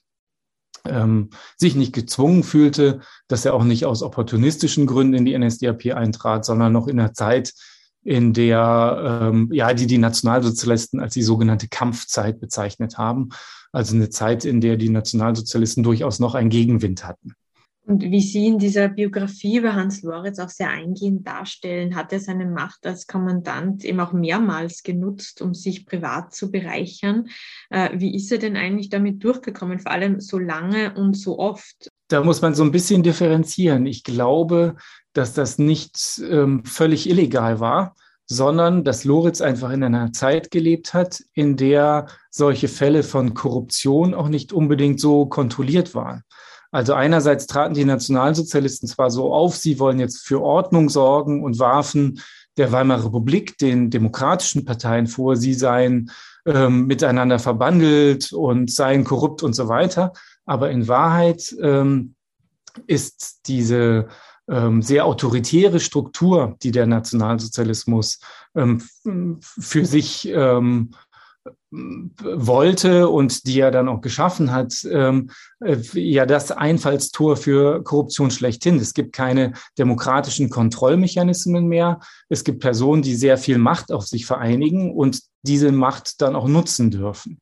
ähm, 0.86 1.30
sich 1.58 1.76
nicht 1.76 1.94
gezwungen 1.94 2.44
fühlte, 2.44 3.00
dass 3.28 3.46
er 3.46 3.54
auch 3.54 3.64
nicht 3.64 3.86
aus 3.86 4.04
opportunistischen 4.04 4.86
Gründen 4.86 5.16
in 5.16 5.26
die 5.26 5.38
NSDAP 5.38 5.96
eintrat, 5.96 6.46
sondern 6.46 6.74
noch 6.74 6.88
in 6.88 6.98
der 6.98 7.14
Zeit, 7.14 7.54
in 8.04 8.34
der 8.34 9.22
ähm, 9.24 9.50
ja 9.52 9.74
die 9.74 9.88
die 9.88 9.98
Nationalsozialisten 9.98 11.00
als 11.00 11.16
die 11.16 11.24
sogenannte 11.24 11.68
Kampfzeit 11.68 12.40
bezeichnet 12.40 13.00
haben, 13.00 13.30
also 13.72 13.96
eine 13.96 14.10
Zeit, 14.10 14.46
in 14.46 14.62
der 14.62 14.78
die 14.78 14.90
Nationalsozialisten 14.90 15.84
durchaus 15.84 16.20
noch 16.20 16.36
einen 16.36 16.50
Gegenwind 16.50 17.06
hatten. 17.06 17.34
Und 17.88 18.02
wie 18.02 18.22
Sie 18.22 18.48
in 18.48 18.58
dieser 18.58 18.88
Biografie 18.88 19.58
über 19.58 19.76
Hans 19.76 20.02
Loritz 20.02 20.40
auch 20.40 20.50
sehr 20.50 20.70
eingehend 20.70 21.28
darstellen, 21.28 21.96
hat 21.96 22.12
er 22.12 22.20
seine 22.20 22.48
Macht 22.48 22.86
als 22.88 23.06
Kommandant 23.06 23.86
eben 23.86 24.00
auch 24.00 24.12
mehrmals 24.12 24.82
genutzt, 24.82 25.42
um 25.42 25.54
sich 25.54 25.86
privat 25.86 26.34
zu 26.34 26.50
bereichern. 26.50 27.28
Äh, 27.70 27.92
wie 27.94 28.16
ist 28.16 28.32
er 28.32 28.40
denn 28.40 28.58
eigentlich 28.58 28.90
damit 28.90 29.24
durchgekommen, 29.24 29.80
vor 29.80 29.92
allem 29.92 30.20
so 30.20 30.40
lange 30.40 30.96
und 30.96 31.16
so 31.16 31.38
oft? 31.38 31.92
Da 32.08 32.24
muss 32.24 32.42
man 32.42 32.56
so 32.56 32.64
ein 32.64 32.72
bisschen 32.72 33.04
differenzieren. 33.04 33.86
Ich 33.86 34.04
glaube, 34.04 34.76
dass 35.14 35.34
das 35.34 35.60
nicht 35.60 36.22
ähm, 36.28 36.66
völlig 36.66 37.08
illegal 37.08 37.60
war, 37.60 37.96
sondern 38.26 38.84
dass 38.84 39.06
Loritz 39.06 39.42
einfach 39.42 39.70
in 39.70 39.84
einer 39.84 40.12
Zeit 40.12 40.50
gelebt 40.50 40.96
hat, 40.96 41.24
in 41.34 41.56
der 41.56 42.08
solche 42.32 42.68
Fälle 42.68 43.04
von 43.04 43.36
Korruption 43.36 44.16
auch 44.16 44.30
nicht 44.30 44.54
unbedingt 44.54 45.00
so 45.00 45.28
kontrolliert 45.28 45.94
waren. 45.94 46.24
Also 46.76 46.94
einerseits 46.94 47.48
traten 47.48 47.74
die 47.74 47.86
Nationalsozialisten 47.86 48.90
zwar 48.90 49.10
so 49.10 49.34
auf, 49.34 49.56
sie 49.56 49.80
wollen 49.80 49.98
jetzt 49.98 50.28
für 50.28 50.42
Ordnung 50.42 50.90
sorgen 50.90 51.42
und 51.42 51.58
warfen 51.58 52.20
der 52.58 52.74
Weimarer 52.74 53.06
Republik 53.06 53.58
den 53.58 53.90
demokratischen 53.90 54.66
Parteien 54.66 55.08
vor, 55.08 55.38
sie 55.38 55.54
seien 55.54 56.12
ähm, 56.46 56.86
miteinander 56.86 57.40
verbandelt 57.40 58.34
und 58.34 58.70
seien 58.70 59.06
korrupt 59.06 59.42
und 59.42 59.54
so 59.54 59.70
weiter. 59.70 60.12
Aber 60.46 60.70
in 60.70 60.90
Wahrheit 60.90 61.56
ähm, 61.62 62.16
ist 62.88 63.48
diese 63.48 64.10
ähm, 64.50 64.82
sehr 64.82 65.06
autoritäre 65.06 65.80
Struktur, 65.80 66.58
die 66.62 66.72
der 66.72 66.88
Nationalsozialismus 66.88 68.20
ähm, 68.54 68.82
für 69.40 69.86
sich 69.86 70.28
ähm, 70.28 70.92
wollte 72.22 73.10
und 73.10 73.46
die 73.48 73.60
er 73.60 73.72
dann 73.72 73.90
auch 73.90 74.02
geschaffen 74.02 74.52
hat, 74.52 74.74
ähm, 74.90 75.30
äh, 75.60 75.78
ja 75.94 76.26
das 76.26 76.52
Einfallstor 76.52 77.38
für 77.38 77.84
Korruption 77.84 78.32
schlechthin. 78.32 78.78
Es 78.78 78.94
gibt 78.94 79.14
keine 79.14 79.54
demokratischen 79.78 80.50
Kontrollmechanismen 80.50 81.68
mehr. 81.68 82.00
Es 82.30 82.44
gibt 82.44 82.62
Personen, 82.62 83.02
die 83.02 83.16
sehr 83.16 83.38
viel 83.38 83.58
Macht 83.58 83.92
auf 83.92 84.06
sich 84.06 84.26
vereinigen 84.26 84.94
und 84.94 85.22
diese 85.44 85.72
Macht 85.72 86.22
dann 86.22 86.36
auch 86.36 86.48
nutzen 86.48 86.92
dürfen. 86.92 87.40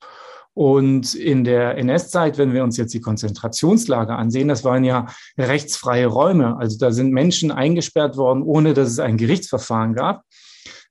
Und 0.55 1.15
in 1.15 1.43
der 1.43 1.77
NS-Zeit, 1.77 2.37
wenn 2.37 2.53
wir 2.53 2.63
uns 2.63 2.77
jetzt 2.77 2.93
die 2.93 3.01
Konzentrationslager 3.01 4.17
ansehen, 4.17 4.47
das 4.47 4.63
waren 4.63 4.83
ja 4.83 5.07
rechtsfreie 5.37 6.05
Räume. 6.05 6.57
Also 6.57 6.77
da 6.77 6.91
sind 6.91 7.11
Menschen 7.11 7.51
eingesperrt 7.51 8.17
worden, 8.17 8.43
ohne 8.43 8.75
dass 8.75 8.89
es 8.89 8.99
ein 8.99 9.17
Gerichtsverfahren 9.17 9.95
gab. 9.95 10.23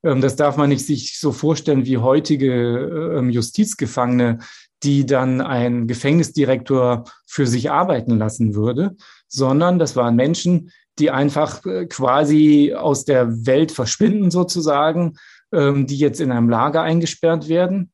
Ähm, 0.03 0.21
das 0.21 0.35
darf 0.35 0.57
man 0.57 0.69
nicht 0.69 0.85
sich 0.85 1.19
so 1.19 1.31
vorstellen 1.31 1.85
wie 1.85 1.97
heutige 1.97 3.15
ähm, 3.17 3.29
Justizgefangene, 3.29 4.39
die 4.83 5.05
dann 5.05 5.41
ein 5.41 5.87
Gefängnisdirektor 5.87 7.05
für 7.25 7.47
sich 7.47 7.71
arbeiten 7.71 8.17
lassen 8.17 8.53
würde, 8.53 8.95
sondern 9.27 9.79
das 9.79 9.95
waren 9.95 10.15
Menschen, 10.15 10.71
die 10.99 11.09
einfach 11.09 11.65
äh, 11.65 11.85
quasi 11.87 12.73
aus 12.77 13.05
der 13.05 13.45
Welt 13.45 13.71
verschwinden 13.71 14.29
sozusagen, 14.29 15.15
ähm, 15.51 15.87
die 15.87 15.97
jetzt 15.97 16.19
in 16.19 16.31
einem 16.31 16.49
Lager 16.49 16.81
eingesperrt 16.81 17.47
werden. 17.47 17.89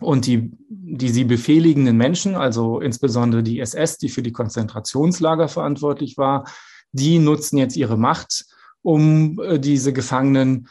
Und 0.00 0.26
die, 0.26 0.52
die 0.68 1.08
sie 1.08 1.24
befehligenden 1.24 1.96
Menschen, 1.96 2.36
also 2.36 2.80
insbesondere 2.80 3.42
die 3.42 3.58
SS, 3.58 3.98
die 3.98 4.08
für 4.08 4.22
die 4.22 4.30
Konzentrationslager 4.30 5.48
verantwortlich 5.48 6.16
war, 6.16 6.44
die 6.92 7.18
nutzen 7.18 7.58
jetzt 7.58 7.76
ihre 7.76 7.98
Macht, 7.98 8.44
um 8.82 9.40
äh, 9.40 9.58
diese 9.58 9.92
Gefangenen 9.92 10.68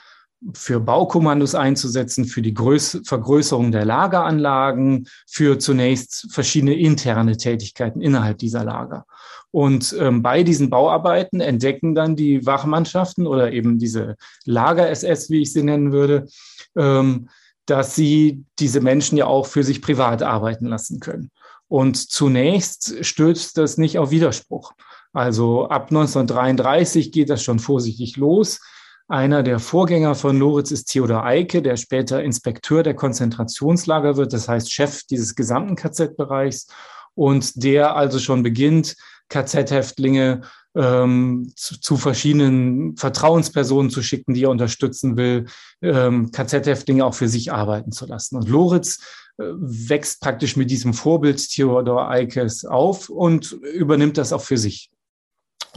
für 0.53 0.79
Baukommandos 0.79 1.55
einzusetzen, 1.55 2.25
für 2.25 2.41
die 2.41 2.53
Größ 2.53 3.01
Vergrößerung 3.05 3.71
der 3.71 3.85
Lageranlagen, 3.85 5.07
für 5.27 5.57
zunächst 5.57 6.27
verschiedene 6.31 6.75
interne 6.75 7.37
Tätigkeiten 7.37 8.01
innerhalb 8.01 8.37
dieser 8.37 8.63
Lager. 8.63 9.05
Und 9.51 9.95
ähm, 9.99 10.21
bei 10.21 10.43
diesen 10.43 10.69
Bauarbeiten 10.69 11.41
entdecken 11.41 11.95
dann 11.95 12.15
die 12.15 12.45
Wachmannschaften 12.45 13.25
oder 13.25 13.51
eben 13.51 13.79
diese 13.79 14.15
Lager-SS, 14.45 15.29
wie 15.29 15.41
ich 15.41 15.53
sie 15.53 15.63
nennen 15.63 15.91
würde, 15.91 16.27
ähm, 16.75 17.29
dass 17.65 17.95
sie 17.95 18.45
diese 18.59 18.81
Menschen 18.81 19.17
ja 19.17 19.25
auch 19.25 19.47
für 19.47 19.63
sich 19.63 19.81
privat 19.81 20.21
arbeiten 20.21 20.67
lassen 20.67 20.99
können. 20.99 21.31
Und 21.67 21.97
zunächst 21.97 23.03
stößt 23.03 23.57
das 23.57 23.77
nicht 23.77 23.97
auf 23.99 24.11
Widerspruch. 24.11 24.73
Also 25.11 25.67
ab 25.67 25.87
1933 25.89 27.11
geht 27.11 27.29
das 27.29 27.43
schon 27.43 27.59
vorsichtig 27.59 28.17
los 28.17 28.59
einer 29.07 29.41
der 29.41 29.59
Vorgänger 29.59 30.15
von 30.15 30.37
Loritz 30.37 30.71
ist 30.71 30.85
Theodor 30.85 31.23
Eike, 31.23 31.61
der 31.61 31.77
später 31.77 32.21
Inspekteur 32.21 32.83
der 32.83 32.93
Konzentrationslager 32.93 34.17
wird, 34.17 34.33
das 34.33 34.49
heißt 34.49 34.71
Chef 34.71 35.03
dieses 35.03 35.35
gesamten 35.35 35.75
KZ-Bereichs 35.75 36.67
und 37.15 37.63
der 37.63 37.95
also 37.95 38.19
schon 38.19 38.43
beginnt, 38.43 38.95
KZ-Häftlinge 39.29 40.41
ähm, 40.75 41.51
zu, 41.55 41.79
zu, 41.79 41.97
verschiedenen 41.97 42.95
Vertrauenspersonen 42.97 43.89
zu 43.89 44.01
schicken, 44.01 44.33
die 44.33 44.43
er 44.43 44.51
unterstützen 44.51 45.17
will, 45.17 45.45
ähm, 45.81 46.31
KZ-Häftlinge 46.31 47.05
auch 47.05 47.13
für 47.13 47.27
sich 47.27 47.51
arbeiten 47.51 47.91
zu 47.91 48.05
lassen. 48.05 48.35
Und 48.35 48.47
Loritz 48.47 48.99
äh, 49.37 49.43
wächst 49.57 50.21
praktisch 50.21 50.55
mit 50.55 50.69
diesem 50.69 50.93
Vorbild 50.93 51.49
Theodor 51.49 52.09
Eikes 52.09 52.63
auf 52.65 53.09
und 53.09 53.51
übernimmt 53.51 54.17
das 54.17 54.33
auch 54.33 54.43
für 54.43 54.57
sich 54.57 54.91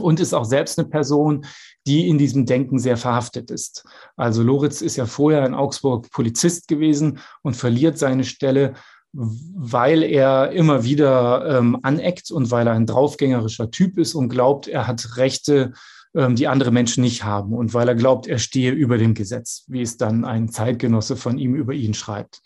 und 0.01 0.19
ist 0.19 0.33
auch 0.33 0.45
selbst 0.45 0.79
eine 0.79 0.87
Person, 0.87 1.45
die 1.87 2.07
in 2.07 2.17
diesem 2.17 2.45
Denken 2.45 2.79
sehr 2.79 2.97
verhaftet 2.97 3.49
ist. 3.49 3.85
Also 4.15 4.43
Loritz 4.43 4.81
ist 4.81 4.97
ja 4.97 5.05
vorher 5.05 5.45
in 5.45 5.53
Augsburg 5.53 6.11
Polizist 6.11 6.67
gewesen 6.67 7.19
und 7.41 7.55
verliert 7.55 7.97
seine 7.97 8.23
Stelle, 8.23 8.73
weil 9.13 10.03
er 10.03 10.51
immer 10.51 10.83
wieder 10.83 11.57
ähm, 11.57 11.79
aneckt 11.81 12.31
und 12.31 12.49
weil 12.51 12.67
er 12.67 12.73
ein 12.73 12.85
draufgängerischer 12.85 13.71
Typ 13.71 13.97
ist 13.97 14.15
und 14.15 14.29
glaubt, 14.29 14.67
er 14.67 14.87
hat 14.87 15.17
Rechte, 15.17 15.73
ähm, 16.15 16.35
die 16.35 16.47
andere 16.47 16.71
Menschen 16.71 17.01
nicht 17.01 17.23
haben 17.23 17.53
und 17.53 17.73
weil 17.73 17.87
er 17.87 17.95
glaubt, 17.95 18.27
er 18.27 18.37
stehe 18.37 18.71
über 18.71 18.97
dem 18.97 19.13
Gesetz, 19.13 19.65
wie 19.67 19.81
es 19.81 19.97
dann 19.97 20.23
ein 20.23 20.49
Zeitgenosse 20.49 21.17
von 21.17 21.37
ihm 21.37 21.55
über 21.55 21.73
ihn 21.73 21.93
schreibt. 21.93 22.41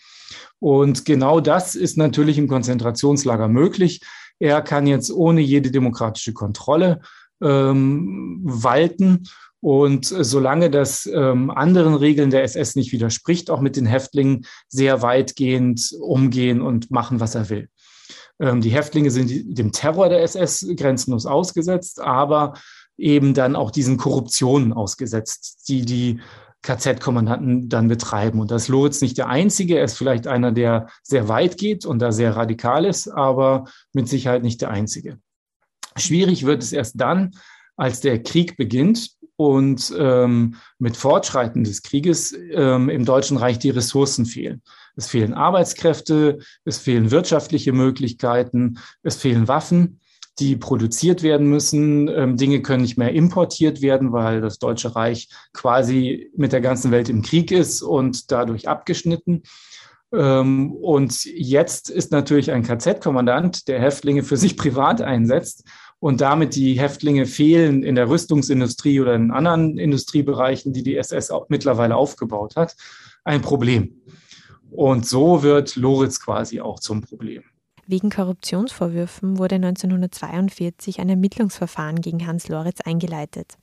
Und 0.59 1.05
genau 1.05 1.39
das 1.39 1.75
ist 1.75 1.97
natürlich 1.97 2.37
im 2.37 2.47
Konzentrationslager 2.47 3.47
möglich. 3.47 4.01
Er 4.39 4.61
kann 4.61 4.87
jetzt 4.87 5.11
ohne 5.11 5.41
jede 5.41 5.71
demokratische 5.71 6.33
Kontrolle 6.33 7.01
ähm, 7.41 8.41
walten 8.43 9.27
und 9.61 10.05
solange 10.05 10.69
das 10.69 11.07
ähm, 11.07 11.49
anderen 11.49 11.95
Regeln 11.95 12.29
der 12.29 12.43
SS 12.43 12.75
nicht 12.75 12.91
widerspricht, 12.91 13.49
auch 13.49 13.61
mit 13.61 13.75
den 13.75 13.87
Häftlingen 13.87 14.45
sehr 14.67 15.01
weitgehend 15.01 15.91
umgehen 15.99 16.61
und 16.61 16.91
machen, 16.91 17.19
was 17.19 17.33
er 17.33 17.49
will. 17.49 17.69
Ähm, 18.39 18.61
die 18.61 18.69
Häftlinge 18.69 19.11
sind 19.11 19.57
dem 19.57 19.71
Terror 19.71 20.09
der 20.09 20.21
SS 20.21 20.67
grenzenlos 20.75 21.25
ausgesetzt, 21.25 21.99
aber 21.99 22.53
eben 22.97 23.33
dann 23.33 23.55
auch 23.55 23.71
diesen 23.71 23.97
Korruptionen 23.97 24.71
ausgesetzt, 24.71 25.67
die 25.67 25.83
die 25.83 26.19
KZ-Kommandanten 26.61 27.69
dann 27.69 27.87
betreiben. 27.87 28.39
Und 28.39 28.51
das 28.51 28.67
Loritz 28.67 29.01
nicht 29.01 29.17
der 29.17 29.29
Einzige. 29.29 29.77
Er 29.77 29.85
ist 29.85 29.97
vielleicht 29.97 30.27
einer, 30.27 30.51
der 30.51 30.87
sehr 31.03 31.27
weit 31.27 31.57
geht 31.57 31.85
und 31.85 31.99
da 31.99 32.11
sehr 32.11 32.35
radikal 32.35 32.85
ist, 32.85 33.07
aber 33.07 33.65
mit 33.93 34.09
Sicherheit 34.09 34.43
nicht 34.43 34.61
der 34.61 34.71
Einzige. 34.71 35.19
Schwierig 35.97 36.45
wird 36.45 36.61
es 36.63 36.73
erst 36.73 36.99
dann, 36.99 37.31
als 37.77 38.01
der 38.01 38.21
Krieg 38.21 38.57
beginnt 38.57 39.11
und 39.37 39.93
ähm, 39.97 40.55
mit 40.79 40.95
Fortschreiten 40.97 41.63
des 41.63 41.83
Krieges 41.83 42.33
ähm, 42.51 42.89
im 42.89 43.05
Deutschen 43.05 43.37
Reich 43.37 43.59
die 43.59 43.69
Ressourcen 43.69 44.25
fehlen. 44.25 44.61
Es 44.95 45.07
fehlen 45.07 45.33
Arbeitskräfte, 45.33 46.39
es 46.63 46.77
fehlen 46.77 47.11
wirtschaftliche 47.11 47.73
Möglichkeiten, 47.73 48.79
es 49.03 49.17
fehlen 49.17 49.47
Waffen, 49.47 49.99
die 50.39 50.55
produziert 50.55 51.21
werden 51.21 51.47
müssen. 51.47 52.07
Ähm, 52.07 52.37
Dinge 52.37 52.61
können 52.61 52.83
nicht 52.83 52.97
mehr 52.97 53.11
importiert 53.11 53.81
werden, 53.81 54.13
weil 54.13 54.41
das 54.41 54.57
Deutsche 54.59 54.95
Reich 54.95 55.29
quasi 55.53 56.31
mit 56.35 56.53
der 56.53 56.61
ganzen 56.61 56.91
Welt 56.91 57.09
im 57.09 57.21
Krieg 57.21 57.51
ist 57.51 57.81
und 57.81 58.31
dadurch 58.31 58.69
abgeschnitten. 58.69 59.43
Ähm, 60.13 60.71
und 60.71 61.25
jetzt 61.25 61.89
ist 61.89 62.11
natürlich 62.11 62.51
ein 62.51 62.63
KZ-Kommandant, 62.63 63.67
der 63.67 63.81
Häftlinge 63.81 64.23
für 64.23 64.37
sich 64.37 64.55
privat 64.55 65.01
einsetzt 65.01 65.65
und 66.05 66.21
damit 66.21 66.53
die 66.53 66.79
Häftlinge 66.79 67.25
fehlen 67.25 67.81
in 67.81 67.95
der 67.95 68.07
Rüstungsindustrie 68.07 69.01
oder 69.01 69.15
in 69.15 69.31
anderen 69.31 69.79
Industriebereichen, 69.79 70.71
die 70.71 70.83
die 70.83 70.97
SS 70.97 71.31
auch 71.31 71.49
mittlerweile 71.49 71.95
aufgebaut 71.95 72.55
hat, 72.55 72.75
ein 73.23 73.41
Problem. 73.41 74.03
Und 74.69 75.07
so 75.07 75.41
wird 75.41 75.75
Loritz 75.75 76.19
quasi 76.19 76.61
auch 76.61 76.79
zum 76.79 77.01
Problem. 77.01 77.41
Wegen 77.87 78.11
Korruptionsvorwürfen 78.11 79.39
wurde 79.39 79.55
1942 79.55 80.99
ein 80.99 81.09
Ermittlungsverfahren 81.09 82.01
gegen 82.01 82.27
Hans 82.27 82.49
Loritz 82.49 82.81
eingeleitet. 82.81 83.57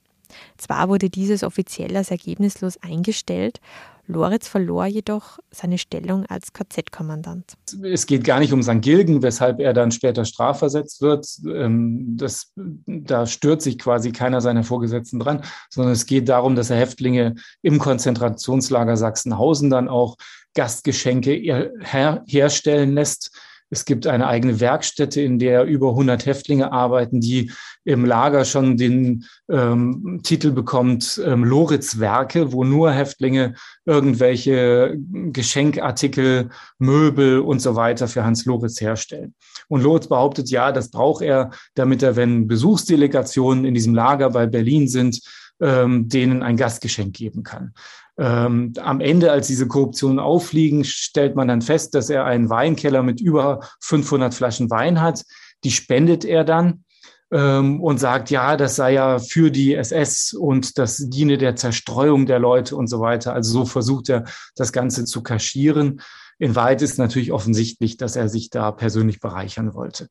Zwar 0.56 0.88
wurde 0.88 1.10
dieses 1.10 1.44
offiziell 1.44 1.96
als 1.96 2.10
ergebnislos 2.10 2.76
eingestellt, 2.82 3.60
Loritz 4.06 4.48
verlor 4.48 4.86
jedoch 4.86 5.38
seine 5.50 5.78
Stellung 5.78 6.26
als 6.26 6.52
KZ-Kommandant. 6.52 7.54
Es 7.82 8.06
geht 8.06 8.24
gar 8.24 8.40
nicht 8.40 8.52
um 8.52 8.62
St. 8.62 8.80
Gilgen, 8.80 9.22
weshalb 9.22 9.60
er 9.60 9.72
dann 9.72 9.92
später 9.92 10.24
strafversetzt 10.24 11.00
wird. 11.00 11.26
Ähm, 11.46 12.16
das, 12.16 12.52
da 12.56 13.26
stört 13.26 13.62
sich 13.62 13.78
quasi 13.78 14.12
keiner 14.12 14.40
seiner 14.40 14.64
Vorgesetzten 14.64 15.20
dran, 15.20 15.42
sondern 15.70 15.92
es 15.92 16.06
geht 16.06 16.28
darum, 16.28 16.56
dass 16.56 16.70
er 16.70 16.78
Häftlinge 16.78 17.34
im 17.62 17.78
Konzentrationslager 17.78 18.96
Sachsenhausen 18.96 19.70
dann 19.70 19.88
auch 19.88 20.16
Gastgeschenke 20.54 21.32
her 21.80 22.24
herstellen 22.26 22.94
lässt 22.94 23.30
es 23.72 23.86
gibt 23.86 24.06
eine 24.06 24.26
eigene 24.26 24.60
Werkstätte, 24.60 25.22
in 25.22 25.38
der 25.38 25.64
über 25.64 25.90
100 25.90 26.26
Häftlinge 26.26 26.72
arbeiten, 26.72 27.22
die 27.22 27.50
im 27.84 28.04
Lager 28.04 28.44
schon 28.44 28.76
den 28.76 29.24
ähm, 29.50 30.20
Titel 30.22 30.50
bekommt 30.50 31.18
ähm, 31.24 31.42
Loritz-Werke, 31.42 32.52
wo 32.52 32.64
nur 32.64 32.92
Häftlinge 32.92 33.54
irgendwelche 33.86 34.98
Geschenkartikel, 35.32 36.50
Möbel 36.78 37.40
und 37.40 37.60
so 37.60 37.74
weiter 37.74 38.08
für 38.08 38.24
Hans 38.24 38.44
Loritz 38.44 38.78
herstellen. 38.78 39.34
Und 39.68 39.82
Loritz 39.82 40.06
behauptet, 40.06 40.50
ja, 40.50 40.70
das 40.70 40.90
braucht 40.90 41.22
er, 41.22 41.50
damit 41.74 42.02
er, 42.02 42.14
wenn 42.14 42.46
Besuchsdelegationen 42.46 43.64
in 43.64 43.72
diesem 43.72 43.94
Lager 43.94 44.28
bei 44.28 44.46
Berlin 44.46 44.86
sind, 44.86 45.18
ähm, 45.62 46.10
denen 46.10 46.42
ein 46.42 46.58
Gastgeschenk 46.58 47.14
geben 47.14 47.42
kann. 47.42 47.72
Ähm, 48.18 48.74
am 48.78 49.00
Ende, 49.00 49.32
als 49.32 49.46
diese 49.46 49.66
Korruptionen 49.66 50.18
auffliegen, 50.18 50.84
stellt 50.84 51.34
man 51.34 51.48
dann 51.48 51.62
fest, 51.62 51.94
dass 51.94 52.10
er 52.10 52.24
einen 52.24 52.50
Weinkeller 52.50 53.02
mit 53.02 53.20
über 53.20 53.60
500 53.80 54.34
Flaschen 54.34 54.70
Wein 54.70 55.00
hat. 55.00 55.24
Die 55.64 55.70
spendet 55.70 56.24
er 56.24 56.44
dann 56.44 56.84
ähm, 57.32 57.80
und 57.80 57.98
sagt, 57.98 58.30
ja, 58.30 58.56
das 58.56 58.76
sei 58.76 58.92
ja 58.92 59.18
für 59.18 59.50
die 59.50 59.74
SS 59.74 60.34
und 60.34 60.78
das 60.78 60.98
diene 61.08 61.38
der 61.38 61.56
Zerstreuung 61.56 62.26
der 62.26 62.38
Leute 62.38 62.76
und 62.76 62.88
so 62.88 63.00
weiter. 63.00 63.32
Also 63.32 63.52
so 63.52 63.64
versucht 63.64 64.10
er, 64.10 64.24
das 64.54 64.72
Ganze 64.72 65.04
zu 65.06 65.22
kaschieren. 65.22 66.02
In 66.38 66.54
Wahrheit 66.54 66.82
ist 66.82 66.98
natürlich 66.98 67.32
offensichtlich, 67.32 67.96
dass 67.96 68.16
er 68.16 68.28
sich 68.28 68.50
da 68.50 68.72
persönlich 68.72 69.20
bereichern 69.20 69.74
wollte. 69.74 70.08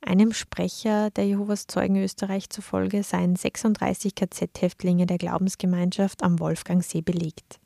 Einem 0.00 0.32
Sprecher 0.32 1.10
der 1.10 1.26
Jehovas 1.26 1.66
Zeugen 1.66 1.96
Österreich 1.96 2.48
zufolge 2.50 3.02
seien 3.02 3.36
36 3.36 4.14
KZ-Häftlinge 4.14 5.06
der 5.06 5.18
Glaubensgemeinschaft 5.18 6.22
am 6.22 6.38
Wolfgangsee 6.38 7.02
belegt. 7.02 7.60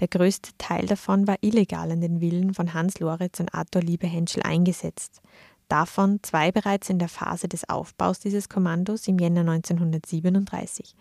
Der 0.00 0.08
größte 0.08 0.50
Teil 0.58 0.86
davon 0.86 1.26
war 1.26 1.36
illegal 1.42 1.90
an 1.90 2.00
den 2.00 2.20
Villen 2.20 2.54
von 2.54 2.74
Hans 2.74 2.98
Loritz 2.98 3.40
und 3.40 3.54
Arthur 3.54 3.82
Liebehenschel 3.82 4.42
eingesetzt. 4.42 5.20
Davon 5.68 6.18
zwei 6.22 6.52
bereits 6.52 6.90
in 6.90 6.98
der 6.98 7.08
Phase 7.08 7.48
des 7.48 7.68
Aufbaus 7.68 8.18
dieses 8.18 8.48
Kommandos 8.48 9.08
im 9.08 9.18
Jänner 9.18 9.40
1937. 9.40 10.94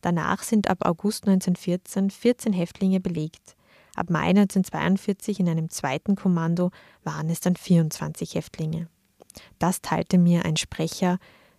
Danach 0.00 0.42
sind 0.42 0.68
ab 0.68 0.86
August 0.86 1.26
1914 1.26 2.10
14 2.10 2.52
Häftlinge 2.52 3.00
belegt. 3.00 3.56
Ab 3.96 4.10
Mai 4.10 4.28
1942 4.30 5.40
in 5.40 5.48
einem 5.48 5.70
zweiten 5.70 6.16
Kommando 6.16 6.70
waren 7.04 7.30
es 7.30 7.40
dann 7.40 7.56
24 7.56 8.34
Häftlinge. 8.34 8.88
Das 9.58 9.80
teilte 9.82 10.18
mir 10.18 10.44
ein 10.44 10.56
Sprecher 10.56 11.18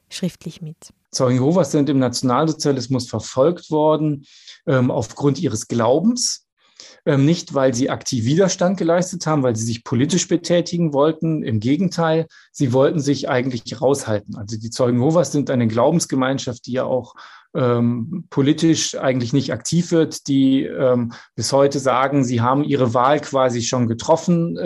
schriftlich 0.09 0.61
mit. 0.61 0.77
Zeugen 1.11 1.35
Jehovas 1.35 1.71
sind 1.71 1.89
im 1.89 1.99
Nationalsozialismus 1.99 3.07
verfolgt 3.07 3.71
worden 3.71 4.25
ähm, 4.67 4.91
aufgrund 4.91 5.39
ihres 5.39 5.67
Glaubens. 5.67 6.45
Ähm, 7.05 7.23
nicht, 7.23 7.53
weil 7.53 7.73
sie 7.73 7.89
aktiv 7.89 8.25
Widerstand 8.25 8.77
geleistet 8.77 9.25
haben, 9.27 9.43
weil 9.43 9.55
sie 9.55 9.63
sich 9.63 9.83
politisch 9.83 10.27
betätigen 10.27 10.91
wollten. 10.91 11.43
Im 11.43 11.59
Gegenteil, 11.59 12.27
sie 12.51 12.73
wollten 12.73 12.99
sich 12.99 13.29
eigentlich 13.29 13.79
raushalten. 13.79 14.35
Also 14.35 14.57
die 14.57 14.71
Zeugen 14.71 14.97
Jehovas 14.97 15.31
sind 15.31 15.49
eine 15.49 15.67
Glaubensgemeinschaft, 15.67 16.65
die 16.65 16.73
ja 16.73 16.83
auch 16.83 17.15
ähm, 17.55 18.25
politisch 18.29 18.95
eigentlich 18.95 19.33
nicht 19.33 19.53
aktiv 19.53 19.91
wird, 19.91 20.27
die 20.27 20.63
ähm, 20.63 21.13
bis 21.35 21.53
heute 21.53 21.79
sagen, 21.79 22.23
sie 22.23 22.41
haben 22.41 22.63
ihre 22.63 22.93
Wahl 22.93 23.21
quasi 23.21 23.61
schon 23.61 23.87
getroffen. 23.87 24.57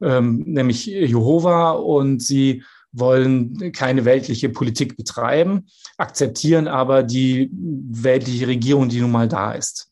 Ähm, 0.00 0.44
nämlich 0.46 0.86
Jehova, 0.86 1.72
und 1.72 2.22
sie 2.22 2.62
wollen 2.92 3.72
keine 3.72 4.04
weltliche 4.04 4.48
Politik 4.48 4.96
betreiben, 4.96 5.66
akzeptieren 5.98 6.68
aber 6.68 7.02
die 7.02 7.50
weltliche 7.52 8.46
Regierung, 8.46 8.88
die 8.88 9.00
nun 9.00 9.10
mal 9.10 9.28
da 9.28 9.52
ist. 9.52 9.90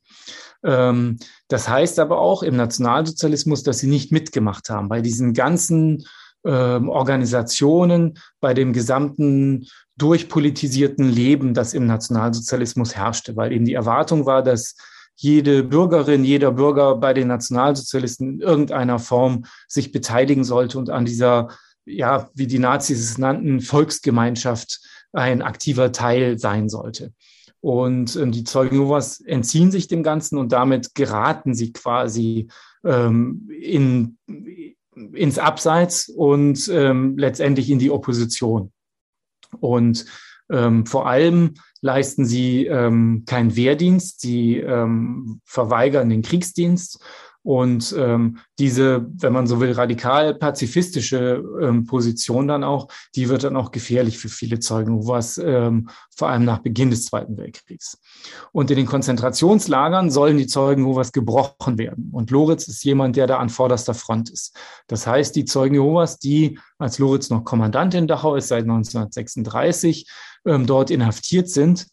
Ähm, 0.65 1.19
das 1.49 1.69
heißt 1.69 1.99
aber 1.99 2.19
auch 2.19 2.43
im 2.43 2.57
Nationalsozialismus, 2.57 3.63
dass 3.63 3.79
sie 3.79 3.89
nicht 3.89 4.13
mitgemacht 4.13 4.71
haben 4.71 4.89
bei 4.89 5.01
diesen 5.01 5.35
ganzen 5.35 6.05
ähm, 6.45 6.89
Organisationen, 6.89 8.19
bei 8.41 8.55
dem 8.55 8.73
gesamten 8.73 9.67
durchpolitisierten 9.97 11.09
Leben, 11.09 11.55
das 11.55 11.75
im 11.75 11.87
Nationalsozialismus 11.87 12.97
herrschte, 12.97 13.37
weil 13.37 13.53
eben 13.53 13.65
die 13.65 13.75
Erwartung 13.75 14.27
war, 14.27 14.43
dass 14.43 14.77
jede 15.23 15.63
Bürgerin, 15.63 16.25
jeder 16.25 16.51
Bürger 16.51 16.97
bei 16.97 17.15
den 17.15 17.29
Nationalsozialisten 17.29 18.35
in 18.35 18.41
irgendeiner 18.41 18.99
Form 18.99 19.45
sich 19.69 19.93
beteiligen 19.93 20.43
sollte 20.43 20.79
und 20.79 20.91
an 20.91 21.05
dieser, 21.05 21.49
ja, 21.85 22.29
wie 22.35 22.49
die 22.49 22.59
Nazis 22.59 22.99
es 22.99 23.19
nannten, 23.19 23.61
Volksgemeinschaft 23.61 24.81
ein 25.13 25.41
aktiver 25.41 25.93
Teil 25.93 26.41
sein 26.41 26.69
sollte. 26.69 27.13
Und 27.61 28.17
ähm, 28.17 28.33
die 28.33 28.43
Zeugen 28.43 28.75
Jehovas 28.75 29.21
entziehen 29.21 29.71
sich 29.71 29.87
dem 29.87 30.03
Ganzen 30.03 30.39
und 30.39 30.51
damit 30.51 30.97
geraten 30.97 31.55
sie 31.55 31.73
quasi 31.73 32.49
ähm, 32.85 33.49
in, 33.49 34.19
ins 35.13 35.39
Abseits 35.39 36.09
und 36.09 36.69
ähm, 36.69 37.17
letztendlich 37.17 37.71
in 37.71 37.79
die 37.79 37.93
Opposition. 37.93 38.73
Und 39.61 40.05
ähm, 40.53 40.87
vor 40.87 41.09
allem 41.09 41.55
leisten 41.81 42.25
sie 42.25 42.67
ähm, 42.67 43.25
keinen 43.27 43.57
Wehrdienst, 43.57 44.21
sie 44.21 44.59
ähm, 44.59 45.41
verweigern 45.45 46.09
den 46.09 46.23
Kriegsdienst 46.23 47.03
und 47.43 47.95
ähm, 47.99 48.39
diese, 48.59 49.07
wenn 49.15 49.33
man 49.33 49.47
so 49.47 49.61
will, 49.61 49.73
radikal 49.73 50.35
pazifistische 50.35 51.43
ähm, 51.61 51.87
Position 51.87 52.47
dann 52.47 52.63
auch, 52.63 52.89
die 53.17 53.29
wird 53.29 53.43
dann 53.43 53.57
auch 53.57 53.73
gefährlich 53.73 54.19
für 54.19 54.29
viele 54.29 54.61
Zeugen, 54.61 55.07
was 55.09 55.39
ähm, 55.39 55.89
vor 56.15 56.29
allem 56.29 56.45
nach 56.45 56.59
Beginn 56.59 56.91
des 56.91 57.07
Zweiten 57.07 57.37
Weltkriegs. 57.37 57.99
Und 58.53 58.71
in 58.71 58.77
den 58.77 58.87
Konzentrationslagern 58.87 60.11
sollen 60.11 60.37
die 60.37 60.47
Zeugen 60.47 60.83
Jehovas 60.83 61.11
gebrochen 61.11 61.79
werden. 61.79 62.11
Und 62.13 62.31
Loritz 62.31 62.69
ist 62.69 62.85
jemand, 62.85 63.17
der 63.17 63.27
da 63.27 63.39
an 63.39 63.49
vorderster 63.49 63.95
Front 63.95 64.31
ist. 64.31 64.57
Das 64.87 65.07
heißt, 65.07 65.35
die 65.35 65.45
Zeugen 65.45 65.75
Jehovas, 65.75 66.19
die 66.19 66.61
als 66.79 66.99
Loritz 66.99 67.29
noch 67.31 67.45
Kommandant 67.45 67.95
in 67.95 68.07
Dachau 68.07 68.37
ist 68.37 68.49
seit 68.49 68.63
1936, 68.63 70.09
ähm, 70.47 70.67
dort 70.67 70.91
inhaftiert 70.91 71.49
sind, 71.49 71.87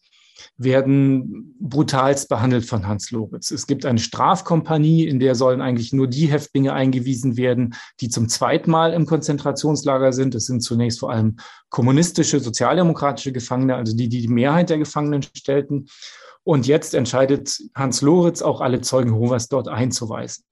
werden 0.58 1.56
brutalst 1.60 2.30
behandelt 2.30 2.66
von 2.66 2.88
Hans 2.88 3.12
Loritz. 3.12 3.52
Es 3.52 3.68
gibt 3.68 3.86
eine 3.86 4.00
Strafkompanie, 4.00 5.08
in 5.08 5.20
der 5.20 5.36
sollen 5.36 5.62
eigentlich 5.62 5.94
nur 5.94 6.08
die 6.08 6.28
Häftlinge 6.28 6.74
eingewiesen 6.74 7.38
werden, 7.38 7.76
die 8.00 8.10
zum 8.10 8.30
zweiten 8.30 8.72
Mal 8.72 8.94
im 8.94 9.06
Konzentrationslager 9.06 10.14
sind. 10.14 10.36
Es 10.36 10.46
sind 10.46 10.62
zunächst 10.62 11.00
vor 11.00 11.12
allem 11.12 11.38
kommunistische, 11.70 12.40
sozialdemokratische 12.40 13.32
Gefangene, 13.32 13.76
also 13.76 13.96
die, 13.96 14.10
die 14.10 14.22
die 14.22 14.28
Mehrheit 14.28 14.70
der 14.70 14.78
Gefangenen 14.78 15.24
stellten. 15.24 15.88
Und 16.44 16.68
jetzt 16.68 16.94
entscheidet 16.94 17.60
Hans 17.76 18.02
Loritz 18.02 18.42
auch 18.42 18.62
alle 18.62 18.82
Zeugen 18.82 19.14
Jehovas 19.14 19.50
dort 19.50 19.68
einzuweisen. 19.68 20.46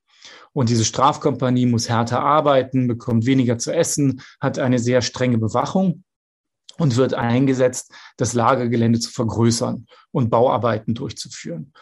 Und 0.53 0.69
diese 0.69 0.85
Strafkompanie 0.85 1.65
muss 1.65 1.89
härter 1.89 2.21
arbeiten, 2.21 2.87
bekommt 2.87 3.25
weniger 3.25 3.57
zu 3.57 3.73
essen, 3.73 4.21
hat 4.39 4.59
eine 4.59 4.79
sehr 4.79 5.01
strenge 5.01 5.37
Bewachung 5.37 6.03
und 6.79 6.95
wird 6.95 7.13
eingesetzt, 7.13 7.91
das 8.17 8.33
Lagergelände 8.33 8.99
zu 8.99 9.11
vergrößern 9.11 9.87
und 10.11 10.29
Bauarbeiten 10.29 10.93
durchzuführen. 10.93 11.73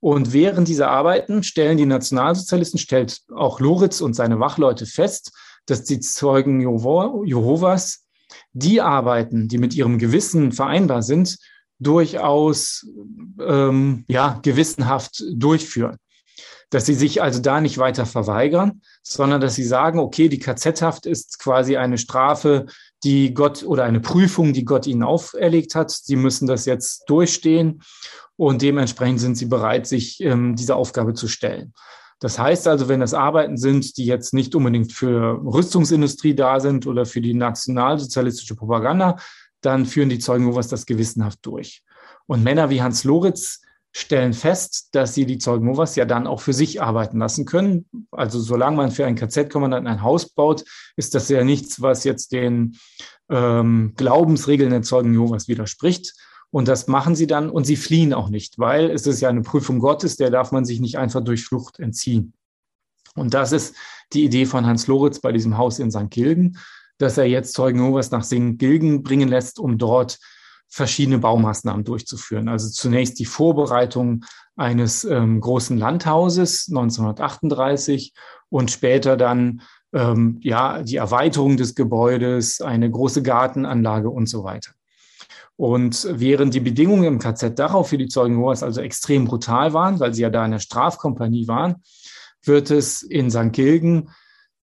Und 0.00 0.32
während 0.32 0.68
dieser 0.68 0.90
Arbeiten 0.90 1.42
stellen 1.42 1.78
die 1.78 1.86
Nationalsozialisten, 1.86 2.78
stellt 2.78 3.22
auch 3.34 3.60
Loritz 3.60 4.00
und 4.00 4.14
seine 4.14 4.38
Wachleute 4.38 4.86
fest, 4.86 5.32
dass 5.66 5.84
die 5.84 6.00
Zeugen 6.00 6.60
Jehovas 6.60 8.06
die 8.52 8.80
Arbeiten, 8.80 9.48
die 9.48 9.58
mit 9.58 9.74
ihrem 9.74 9.98
Gewissen 9.98 10.52
vereinbar 10.52 11.02
sind, 11.02 11.38
durchaus 11.78 12.86
ähm, 13.40 14.04
ja, 14.08 14.38
gewissenhaft 14.42 15.22
durchführen. 15.34 15.96
Dass 16.70 16.86
sie 16.86 16.94
sich 16.94 17.22
also 17.22 17.40
da 17.40 17.60
nicht 17.60 17.78
weiter 17.78 18.06
verweigern, 18.06 18.82
sondern 19.02 19.40
dass 19.40 19.54
sie 19.54 19.64
sagen, 19.64 19.98
okay, 19.98 20.28
die 20.28 20.38
KZ-Haft 20.38 21.06
ist 21.06 21.38
quasi 21.38 21.76
eine 21.76 21.98
Strafe, 21.98 22.66
die 23.06 23.34
Gott 23.34 23.62
oder 23.62 23.84
eine 23.84 24.00
Prüfung, 24.00 24.52
die 24.52 24.64
Gott 24.64 24.88
ihnen 24.88 25.04
auferlegt 25.04 25.76
hat. 25.76 25.92
Sie 25.92 26.16
müssen 26.16 26.48
das 26.48 26.66
jetzt 26.66 27.04
durchstehen 27.08 27.82
und 28.34 28.62
dementsprechend 28.62 29.20
sind 29.20 29.36
sie 29.36 29.46
bereit, 29.46 29.86
sich 29.86 30.20
ähm, 30.20 30.56
dieser 30.56 30.74
Aufgabe 30.74 31.14
zu 31.14 31.28
stellen. 31.28 31.72
Das 32.18 32.36
heißt 32.36 32.66
also, 32.66 32.88
wenn 32.88 32.98
das 32.98 33.14
Arbeiten 33.14 33.58
sind, 33.58 33.96
die 33.96 34.06
jetzt 34.06 34.34
nicht 34.34 34.56
unbedingt 34.56 34.92
für 34.92 35.40
Rüstungsindustrie 35.44 36.34
da 36.34 36.58
sind 36.58 36.86
oder 36.88 37.06
für 37.06 37.20
die 37.20 37.34
nationalsozialistische 37.34 38.56
Propaganda, 38.56 39.16
dann 39.60 39.86
führen 39.86 40.08
die 40.08 40.18
Zeugen 40.18 40.46
Jehovas 40.46 40.66
das 40.66 40.84
gewissenhaft 40.84 41.38
durch. 41.42 41.84
Und 42.26 42.42
Männer 42.42 42.70
wie 42.70 42.82
Hans 42.82 43.04
Loritz 43.04 43.60
stellen 43.96 44.34
fest, 44.34 44.90
dass 44.92 45.14
sie 45.14 45.24
die 45.24 45.38
Zeugen 45.38 45.66
Jehovas 45.66 45.96
ja 45.96 46.04
dann 46.04 46.26
auch 46.26 46.42
für 46.42 46.52
sich 46.52 46.82
arbeiten 46.82 47.18
lassen 47.18 47.46
können. 47.46 47.86
Also 48.10 48.38
solange 48.40 48.76
man 48.76 48.90
für 48.90 49.06
einen 49.06 49.16
KZ-Kommandanten 49.16 49.90
ein 49.90 50.02
Haus 50.02 50.28
baut, 50.28 50.64
ist 50.96 51.14
das 51.14 51.30
ja 51.30 51.42
nichts, 51.44 51.80
was 51.80 52.04
jetzt 52.04 52.32
den 52.32 52.76
ähm, 53.30 53.94
Glaubensregeln 53.96 54.68
der 54.68 54.82
Zeugen 54.82 55.14
Jehovas 55.14 55.48
widerspricht. 55.48 56.12
Und 56.50 56.68
das 56.68 56.88
machen 56.88 57.16
sie 57.16 57.26
dann 57.26 57.48
und 57.48 57.64
sie 57.64 57.76
fliehen 57.76 58.12
auch 58.12 58.28
nicht, 58.28 58.58
weil 58.58 58.90
es 58.90 59.06
ist 59.06 59.22
ja 59.22 59.30
eine 59.30 59.40
Prüfung 59.40 59.78
Gottes, 59.78 60.16
der 60.16 60.30
darf 60.30 60.52
man 60.52 60.66
sich 60.66 60.78
nicht 60.78 60.98
einfach 60.98 61.24
durch 61.24 61.44
Flucht 61.44 61.78
entziehen. 61.78 62.34
Und 63.14 63.32
das 63.32 63.52
ist 63.52 63.76
die 64.12 64.24
Idee 64.24 64.44
von 64.44 64.66
Hans 64.66 64.86
Loritz 64.88 65.20
bei 65.20 65.32
diesem 65.32 65.56
Haus 65.56 65.78
in 65.78 65.90
St. 65.90 66.10
Gilgen, 66.10 66.58
dass 66.98 67.16
er 67.16 67.24
jetzt 67.24 67.54
Zeugen 67.54 67.78
Jehovas 67.78 68.10
nach 68.10 68.24
St. 68.24 68.58
Gilgen 68.58 69.02
bringen 69.02 69.30
lässt, 69.30 69.58
um 69.58 69.78
dort 69.78 70.18
verschiedene 70.68 71.18
Baumaßnahmen 71.18 71.84
durchzuführen. 71.84 72.48
Also 72.48 72.68
zunächst 72.68 73.18
die 73.18 73.24
Vorbereitung 73.24 74.24
eines 74.56 75.04
ähm, 75.04 75.40
großen 75.40 75.78
Landhauses 75.78 76.68
1938 76.68 78.12
und 78.48 78.70
später 78.70 79.16
dann 79.16 79.62
ähm, 79.92 80.38
ja 80.42 80.82
die 80.82 80.96
Erweiterung 80.96 81.56
des 81.56 81.74
Gebäudes, 81.74 82.60
eine 82.60 82.90
große 82.90 83.22
Gartenanlage 83.22 84.10
und 84.10 84.28
so 84.28 84.44
weiter. 84.44 84.72
Und 85.56 86.06
während 86.10 86.52
die 86.52 86.60
Bedingungen 86.60 87.04
im 87.04 87.18
KZ 87.18 87.58
Dachau 87.58 87.82
für 87.82 87.96
die 87.96 88.08
Zeugen 88.08 88.34
Jehovas 88.34 88.62
also 88.62 88.82
extrem 88.82 89.24
brutal 89.24 89.72
waren, 89.72 89.98
weil 90.00 90.12
sie 90.12 90.22
ja 90.22 90.30
da 90.30 90.44
in 90.44 90.50
der 90.50 90.58
Strafkompanie 90.58 91.48
waren, 91.48 91.76
wird 92.42 92.70
es 92.70 93.02
in 93.02 93.30
St. 93.30 93.52
Gilgen 93.52 94.10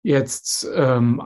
jetzt 0.03 0.69
ähm, 0.75 1.23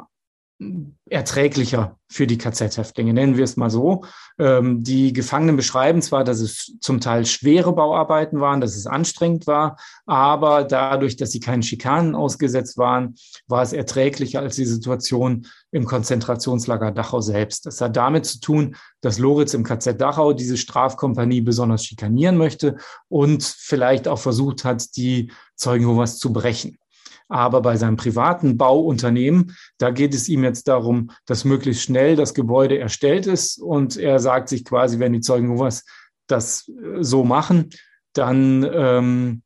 erträglicher 1.08 1.98
für 2.08 2.26
die 2.26 2.38
KZ-Häftlinge, 2.38 3.12
nennen 3.12 3.36
wir 3.36 3.44
es 3.44 3.56
mal 3.56 3.68
so. 3.68 4.04
Ähm, 4.38 4.82
die 4.82 5.12
Gefangenen 5.12 5.56
beschreiben 5.56 6.00
zwar, 6.00 6.24
dass 6.24 6.40
es 6.40 6.78
zum 6.80 7.00
Teil 7.00 7.26
schwere 7.26 7.74
Bauarbeiten 7.74 8.40
waren, 8.40 8.62
dass 8.62 8.74
es 8.74 8.86
anstrengend 8.86 9.46
war, 9.46 9.76
aber 10.06 10.64
dadurch, 10.64 11.16
dass 11.16 11.32
sie 11.32 11.40
keinen 11.40 11.62
Schikanen 11.62 12.14
ausgesetzt 12.14 12.78
waren, 12.78 13.16
war 13.46 13.62
es 13.62 13.74
erträglicher 13.74 14.40
als 14.40 14.56
die 14.56 14.64
Situation 14.64 15.46
im 15.72 15.84
Konzentrationslager 15.84 16.90
Dachau 16.90 17.20
selbst. 17.20 17.66
Das 17.66 17.80
hat 17.82 17.96
damit 17.96 18.24
zu 18.24 18.40
tun, 18.40 18.76
dass 19.02 19.18
Loritz 19.18 19.52
im 19.52 19.62
KZ 19.62 20.00
Dachau 20.00 20.32
diese 20.32 20.56
Strafkompanie 20.56 21.42
besonders 21.42 21.84
schikanieren 21.84 22.38
möchte 22.38 22.76
und 23.08 23.42
vielleicht 23.42 24.08
auch 24.08 24.18
versucht 24.18 24.64
hat, 24.64 24.96
die 24.96 25.30
Zeugen 25.54 25.84
Jehovas 25.84 26.18
zu 26.18 26.32
brechen. 26.32 26.78
Aber 27.28 27.60
bei 27.60 27.76
seinem 27.76 27.96
privaten 27.96 28.56
Bauunternehmen, 28.56 29.56
da 29.78 29.90
geht 29.90 30.14
es 30.14 30.28
ihm 30.28 30.44
jetzt 30.44 30.68
darum, 30.68 31.10
dass 31.26 31.44
möglichst 31.44 31.82
schnell 31.82 32.16
das 32.16 32.34
Gebäude 32.34 32.78
erstellt 32.78 33.26
ist. 33.26 33.58
Und 33.58 33.96
er 33.96 34.18
sagt 34.20 34.48
sich 34.48 34.64
quasi, 34.64 34.98
wenn 34.98 35.12
die 35.12 35.20
Zeugen 35.20 35.50
Jehovas 35.50 35.84
das 36.26 36.68
äh, 36.68 37.02
so 37.02 37.24
machen, 37.24 37.70
dann 38.12 38.68
ähm, 38.72 39.42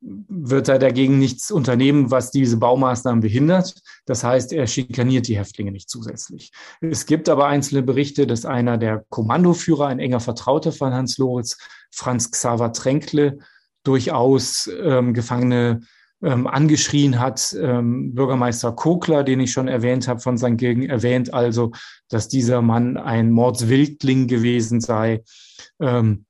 wird 0.00 0.68
er 0.68 0.78
dagegen 0.78 1.18
nichts 1.18 1.50
unternehmen, 1.50 2.10
was 2.10 2.30
diese 2.30 2.56
Baumaßnahmen 2.56 3.20
behindert. 3.20 3.74
Das 4.06 4.24
heißt, 4.24 4.52
er 4.52 4.66
schikaniert 4.66 5.28
die 5.28 5.36
Häftlinge 5.36 5.72
nicht 5.72 5.90
zusätzlich. 5.90 6.52
Es 6.80 7.04
gibt 7.04 7.28
aber 7.28 7.46
einzelne 7.46 7.82
Berichte, 7.82 8.26
dass 8.26 8.46
einer 8.46 8.78
der 8.78 9.04
Kommandoführer, 9.10 9.88
ein 9.88 9.98
enger 9.98 10.20
Vertrauter 10.20 10.72
von 10.72 10.94
Hans 10.94 11.18
Loritz, 11.18 11.58
Franz 11.90 12.30
Xaver 12.30 12.72
Tränkle, 12.72 13.38
durchaus 13.84 14.70
ähm, 14.82 15.12
Gefangene 15.12 15.80
ähm, 16.22 16.46
angeschrien 16.46 17.18
hat. 17.18 17.56
Ähm, 17.60 18.14
Bürgermeister 18.14 18.72
Kokler, 18.72 19.24
den 19.24 19.40
ich 19.40 19.52
schon 19.52 19.68
erwähnt 19.68 20.08
habe, 20.08 20.20
von 20.20 20.38
St. 20.38 20.56
Gilgen, 20.56 20.88
erwähnt 20.88 21.32
also, 21.32 21.72
dass 22.08 22.28
dieser 22.28 22.62
Mann 22.62 22.96
ein 22.96 23.30
Mordswildling 23.30 24.26
gewesen 24.26 24.80
sei. 24.80 25.22
Ähm, 25.80 26.26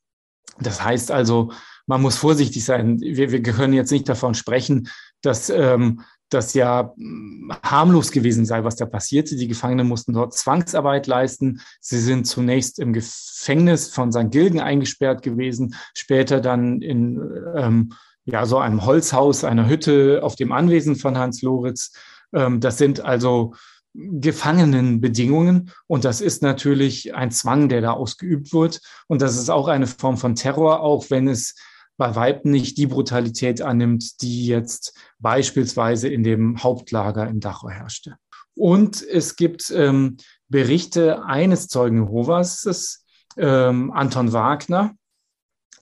das 0.60 0.84
heißt 0.84 1.10
also, 1.10 1.52
man 1.86 2.02
muss 2.02 2.16
vorsichtig 2.16 2.64
sein. 2.64 3.00
Wir, 3.00 3.32
wir 3.32 3.42
können 3.42 3.72
jetzt 3.72 3.90
nicht 3.90 4.08
davon 4.08 4.34
sprechen, 4.34 4.88
dass 5.22 5.50
ähm, 5.50 6.02
das 6.28 6.54
ja 6.54 6.92
hm, 6.96 7.52
harmlos 7.62 8.12
gewesen 8.12 8.46
sei, 8.46 8.64
was 8.64 8.76
da 8.76 8.86
passierte. 8.86 9.36
Die 9.36 9.48
Gefangenen 9.48 9.88
mussten 9.88 10.12
dort 10.12 10.34
Zwangsarbeit 10.34 11.06
leisten. 11.06 11.60
Sie 11.80 11.98
sind 11.98 12.26
zunächst 12.26 12.78
im 12.78 12.92
Gefängnis 12.92 13.88
von 13.88 14.12
St. 14.12 14.30
Gilgen 14.30 14.60
eingesperrt 14.60 15.22
gewesen, 15.22 15.74
später 15.94 16.40
dann 16.40 16.80
in 16.80 17.20
ähm, 17.56 17.92
ja, 18.24 18.46
so 18.46 18.58
einem 18.58 18.84
Holzhaus, 18.84 19.44
einer 19.44 19.68
Hütte 19.68 20.20
auf 20.22 20.36
dem 20.36 20.52
Anwesen 20.52 20.96
von 20.96 21.18
Hans 21.18 21.42
Loritz. 21.42 21.92
Ähm, 22.32 22.60
das 22.60 22.78
sind 22.78 23.00
also 23.00 23.54
Gefangenenbedingungen 23.94 25.72
und 25.88 26.04
das 26.04 26.20
ist 26.20 26.42
natürlich 26.42 27.14
ein 27.14 27.32
Zwang, 27.32 27.68
der 27.68 27.80
da 27.80 27.92
ausgeübt 27.92 28.52
wird 28.52 28.80
und 29.08 29.20
das 29.20 29.36
ist 29.36 29.50
auch 29.50 29.66
eine 29.66 29.88
Form 29.88 30.16
von 30.16 30.36
Terror, 30.36 30.80
auch 30.80 31.10
wenn 31.10 31.26
es 31.26 31.56
bei 31.96 32.14
Weitem 32.14 32.52
nicht 32.52 32.78
die 32.78 32.86
Brutalität 32.86 33.60
annimmt, 33.60 34.22
die 34.22 34.46
jetzt 34.46 34.94
beispielsweise 35.18 36.08
in 36.08 36.22
dem 36.22 36.62
Hauptlager 36.62 37.28
in 37.28 37.40
Dachau 37.40 37.68
herrschte. 37.68 38.16
Und 38.54 39.02
es 39.02 39.36
gibt 39.36 39.70
ähm, 39.70 40.16
Berichte 40.48 41.24
eines 41.24 41.68
Zeugen 41.68 42.04
Jehovas, 42.04 43.04
ähm, 43.36 43.90
Anton 43.90 44.32
Wagner, 44.32 44.94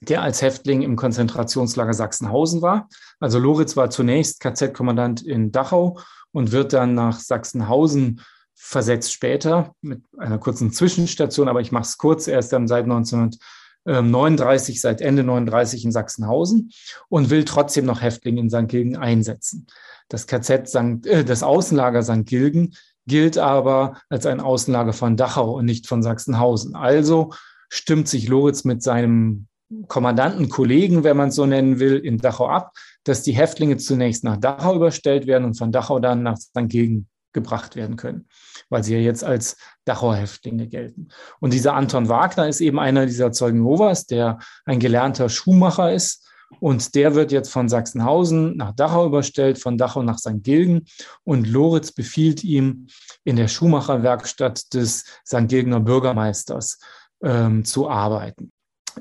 der 0.01 0.21
als 0.21 0.41
Häftling 0.41 0.81
im 0.81 0.95
Konzentrationslager 0.95 1.93
Sachsenhausen 1.93 2.61
war. 2.61 2.87
Also 3.19 3.39
Loritz 3.39 3.75
war 3.75 3.89
zunächst 3.89 4.39
KZ-Kommandant 4.39 5.21
in 5.21 5.51
Dachau 5.51 5.99
und 6.31 6.51
wird 6.51 6.73
dann 6.73 6.93
nach 6.93 7.19
Sachsenhausen 7.19 8.21
versetzt 8.55 9.13
später 9.13 9.73
mit 9.81 10.03
einer 10.17 10.37
kurzen 10.37 10.71
Zwischenstation, 10.71 11.47
aber 11.47 11.61
ich 11.61 11.71
mache 11.71 11.83
es 11.83 11.97
kurz. 11.97 12.27
Er 12.27 12.39
ist 12.39 12.51
dann 12.51 12.67
seit 12.67 12.83
1939, 12.83 14.81
seit 14.81 15.01
Ende 15.01 15.23
39 15.23 15.85
in 15.85 15.91
Sachsenhausen 15.91 16.71
und 17.07 17.29
will 17.29 17.45
trotzdem 17.45 17.85
noch 17.85 18.01
Häftlinge 18.01 18.41
in 18.41 18.49
St. 18.49 18.67
Gilgen 18.67 18.97
einsetzen. 18.97 19.67
Das 20.09 20.27
KZ, 20.27 20.67
St., 20.67 21.05
äh, 21.05 21.23
das 21.23 21.41
Außenlager 21.41 22.03
St. 22.03 22.25
Gilgen 22.25 22.75
gilt 23.07 23.37
aber 23.37 23.97
als 24.09 24.25
ein 24.25 24.39
Außenlager 24.39 24.93
von 24.93 25.17
Dachau 25.17 25.55
und 25.55 25.65
nicht 25.65 25.87
von 25.87 26.03
Sachsenhausen. 26.03 26.75
Also 26.75 27.31
stimmt 27.69 28.07
sich 28.07 28.27
Loritz 28.27 28.65
mit 28.65 28.83
seinem 28.83 29.47
Kommandanten, 29.87 30.49
Kollegen, 30.49 31.03
wenn 31.03 31.17
man 31.17 31.29
es 31.29 31.35
so 31.35 31.45
nennen 31.45 31.79
will, 31.79 31.97
in 31.97 32.17
Dachau 32.17 32.47
ab, 32.47 32.71
dass 33.03 33.21
die 33.21 33.33
Häftlinge 33.33 33.77
zunächst 33.77 34.23
nach 34.23 34.37
Dachau 34.37 34.75
überstellt 34.75 35.27
werden 35.27 35.45
und 35.45 35.57
von 35.57 35.71
Dachau 35.71 35.99
dann 35.99 36.23
nach 36.23 36.37
St. 36.37 36.67
Gilgen 36.67 37.07
gebracht 37.33 37.75
werden 37.75 37.95
können, 37.95 38.27
weil 38.69 38.83
sie 38.83 38.95
ja 38.95 38.99
jetzt 38.99 39.23
als 39.23 39.57
Dachauer 39.85 40.15
Häftlinge 40.15 40.67
gelten. 40.67 41.09
Und 41.39 41.53
dieser 41.53 41.75
Anton 41.75 42.09
Wagner 42.09 42.47
ist 42.47 42.61
eben 42.61 42.79
einer 42.79 43.05
dieser 43.05 43.31
Zeugen 43.31 43.59
Jehovas, 43.59 44.07
der 44.07 44.39
ein 44.65 44.79
gelernter 44.79 45.29
Schuhmacher 45.29 45.93
ist. 45.93 46.25
Und 46.59 46.95
der 46.95 47.13
wird 47.13 47.31
jetzt 47.31 47.51
von 47.51 47.69
Sachsenhausen 47.69 48.57
nach 48.57 48.73
Dachau 48.73 49.05
überstellt, 49.05 49.59
von 49.59 49.77
Dachau 49.77 50.01
nach 50.01 50.17
St. 50.17 50.41
Gilgen. 50.41 50.85
Und 51.23 51.47
Loritz 51.47 51.91
befiehlt 51.91 52.43
ihm, 52.43 52.87
in 53.23 53.35
der 53.35 53.47
Schuhmacherwerkstatt 53.47 54.73
des 54.73 55.05
St. 55.27 55.47
Gilgener 55.47 55.79
Bürgermeisters 55.79 56.79
ähm, 57.21 57.63
zu 57.65 57.87
arbeiten. 57.87 58.51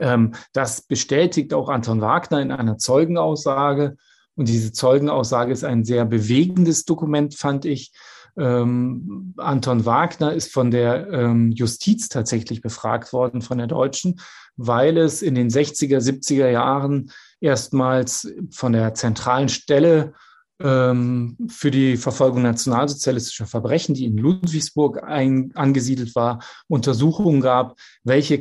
Ähm, 0.00 0.34
das 0.52 0.82
bestätigt 0.82 1.54
auch 1.54 1.68
Anton 1.68 2.00
Wagner 2.00 2.40
in 2.40 2.52
einer 2.52 2.78
Zeugenaussage. 2.78 3.96
Und 4.34 4.48
diese 4.48 4.72
Zeugenaussage 4.72 5.52
ist 5.52 5.64
ein 5.64 5.84
sehr 5.84 6.04
bewegendes 6.04 6.84
Dokument, 6.84 7.34
fand 7.34 7.64
ich. 7.64 7.92
Ähm, 8.38 9.34
Anton 9.36 9.84
Wagner 9.84 10.32
ist 10.32 10.52
von 10.52 10.70
der 10.70 11.08
ähm, 11.10 11.50
Justiz 11.50 12.08
tatsächlich 12.08 12.60
befragt 12.60 13.12
worden, 13.12 13.42
von 13.42 13.58
der 13.58 13.66
Deutschen, 13.66 14.20
weil 14.56 14.96
es 14.96 15.22
in 15.22 15.34
den 15.34 15.48
60er, 15.48 15.98
70er 15.98 16.48
Jahren 16.48 17.10
erstmals 17.40 18.32
von 18.50 18.72
der 18.72 18.94
zentralen 18.94 19.48
Stelle 19.48 20.12
ähm, 20.60 21.36
für 21.48 21.70
die 21.70 21.96
Verfolgung 21.96 22.42
nationalsozialistischer 22.42 23.46
Verbrechen, 23.46 23.94
die 23.94 24.04
in 24.04 24.16
Ludwigsburg 24.16 25.02
ein, 25.02 25.52
angesiedelt 25.54 26.14
war, 26.14 26.40
Untersuchungen 26.68 27.40
gab, 27.40 27.76
welche 28.04 28.38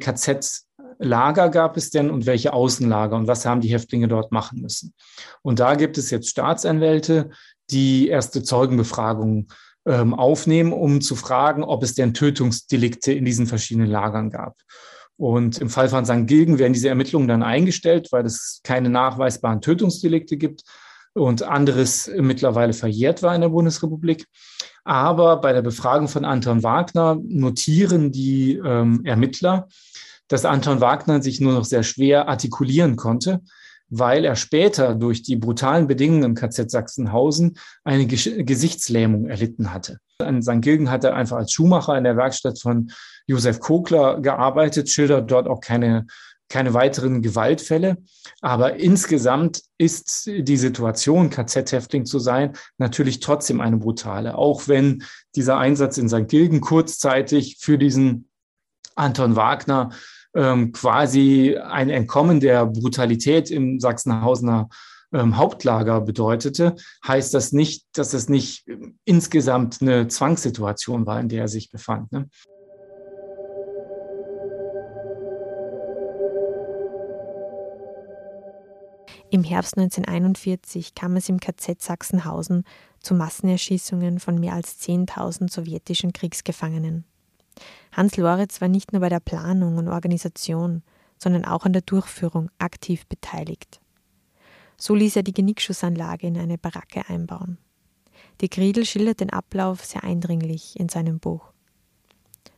KZ-Lager 1.00 1.50
gab 1.50 1.78
es 1.78 1.90
denn 1.90 2.10
und 2.10 2.26
welche 2.26 2.54
Außenlager 2.54 3.16
und 3.16 3.28
was 3.28 3.46
haben 3.46 3.62
die 3.62 3.72
Häftlinge 3.72 4.08
dort 4.08 4.32
machen 4.32 4.62
müssen. 4.62 4.94
Und 5.42 5.60
da 5.60 5.76
gibt 5.76 5.98
es 5.98 6.10
jetzt 6.10 6.30
Staatsanwälte, 6.30 7.30
die 7.70 8.08
erste 8.08 8.44
Zeugenbefragungen 8.44 9.48
ähm, 9.86 10.14
aufnehmen, 10.14 10.74
um 10.74 11.02
zu 11.02 11.16
fragen, 11.16 11.64
ob 11.64 11.84
es 11.84 11.94
denn 11.94 12.14
Tötungsdelikte 12.14 13.12
in 13.14 13.26
diesen 13.26 13.48
verschiedenen 13.48 13.90
Lagern 13.90 14.30
gab. 14.30 14.56
Und 15.18 15.58
im 15.58 15.70
Fall 15.70 15.90
von 15.90 16.06
St. 16.06 16.28
Gilgen 16.28 16.60
werden 16.60 16.74
diese 16.74 16.90
Ermittlungen 16.90 17.28
dann 17.28 17.42
eingestellt, 17.42 18.10
weil 18.12 18.26
es 18.26 18.62
keine 18.64 18.90
nachweisbaren 18.90 19.62
Tötungsdelikte 19.62 20.38
gibt 20.38 20.64
und 21.14 21.42
anderes 21.42 22.10
mittlerweile 22.16 22.74
verjährt 22.74 23.24
war 23.24 23.34
in 23.34 23.42
der 23.42 23.50
Bundesrepublik. 23.50 24.28
Aber 24.84 25.42
bei 25.42 25.54
der 25.54 25.64
Befragung 25.64 26.08
von 26.08 26.24
Anton 26.24 26.64
Wagner 26.64 27.18
notieren 27.28 28.12
die 28.12 28.62
ähm, 28.64 29.02
Ermittler, 29.04 29.68
dass 30.28 30.46
Anton 30.46 30.82
Wagner 30.82 31.22
sich 31.22 31.40
nur 31.40 31.54
noch 31.54 31.66
sehr 31.66 31.84
schwer 31.84 32.28
artikulieren 32.28 32.96
konnte 32.96 33.42
weil 33.90 34.26
er 34.26 34.36
später 34.36 34.96
durch 34.96 35.24
die 35.24 35.36
brutalen 35.36 35.88
Bedingungen 35.88 36.24
im 36.24 36.36
KZ 36.36 36.70
Sachsenhausen 36.70 37.58
eine 37.84 38.06
Gesichtslähmung 38.08 39.28
erlitten 39.28 39.74
hatte. 39.74 40.00
In 40.22 40.42
St. 40.42 40.62
Gilgen 40.62 40.90
hat 40.90 41.04
er 41.04 41.16
einfach 41.16 41.38
als 41.38 41.54
Schuhmacher 41.54 41.98
in 41.98 42.04
der 42.04 42.18
Werkstatt 42.18 42.60
von 42.60 42.92
Josef 43.28 43.60
Kogler 43.60 44.20
gearbeitet, 44.20 44.90
schildert 44.90 45.30
dort 45.30 45.48
auch 45.48 45.62
keine, 45.62 46.08
keine 46.50 46.74
weiteren 46.74 47.22
Gewaltfälle. 47.22 47.98
Aber 48.42 48.78
insgesamt 48.78 49.62
ist 49.78 50.26
die 50.26 50.58
Situation, 50.58 51.30
KZ-Häftling 51.30 52.06
zu 52.06 52.20
sein, 52.20 52.54
natürlich 52.78 53.20
trotzdem 53.20 53.62
eine 53.62 53.78
brutale. 53.78 54.36
Auch 54.36 54.68
wenn 54.68 55.04
dieser 55.36 55.58
Einsatz 55.58 55.98
in 55.98 56.10
St. 56.10 56.28
Gilgen 56.28 56.62
kurzzeitig 56.62 57.58
für 57.60 57.78
diesen 57.78 58.28
Anton 58.98 59.36
Wagner 59.36 59.90
ähm, 60.36 60.72
quasi 60.72 61.58
ein 61.58 61.90
Entkommen 61.90 62.40
der 62.40 62.66
Brutalität 62.66 63.52
im 63.52 63.80
Sachsenhausener 63.80 64.70
ähm, 65.14 65.38
Hauptlager 65.38 66.02
bedeutete, 66.02 66.76
heißt 67.08 67.34
das 67.34 67.54
nicht, 67.54 67.86
dass 67.94 68.14
es 68.14 68.30
nicht 68.30 68.66
insgesamt 69.06 69.82
eine 69.82 70.08
Zwangssituation 70.08 71.06
war, 71.06 71.20
in 71.20 71.30
der 71.30 71.44
er 71.44 71.48
sich 71.48 71.72
befand. 71.72 72.12
Ne? 72.12 72.30
Im 79.30 79.44
Herbst 79.44 79.78
1941 79.78 80.96
kam 80.96 81.18
es 81.18 81.28
im 81.28 81.40
KZ 81.40 81.82
Sachsenhausen 81.82 82.64
zu 83.02 83.14
Massenerschießungen 83.14 84.20
von 84.20 84.40
mehr 84.40 84.54
als 84.54 84.82
10.000 84.82 85.52
sowjetischen 85.52 86.14
Kriegsgefangenen. 86.14 87.06
Hans 87.92 88.18
Loritz 88.18 88.62
war 88.62 88.68
nicht 88.68 88.94
nur 88.94 89.02
bei 89.02 89.10
der 89.10 89.20
Planung 89.20 89.78
und 89.78 89.88
Organisation, 89.88 90.84
sondern 91.18 91.46
auch 91.46 91.66
an 91.66 91.74
der 91.74 91.82
Durchführung 91.82 92.50
aktiv 92.60 93.06
beteiligt. 93.08 93.80
So 94.78 94.94
ließ 94.94 95.16
er 95.16 95.24
die 95.24 95.34
Genickschussanlage 95.34 96.28
in 96.28 96.38
eine 96.38 96.58
Baracke 96.58 97.10
einbauen. 97.10 97.58
Die 98.42 98.50
Griedel 98.50 98.86
schildert 98.86 99.20
den 99.20 99.32
Ablauf 99.32 99.84
sehr 99.84 100.04
eindringlich 100.04 100.80
in 100.80 100.90
seinem 100.90 101.20
Buch. 101.20 101.52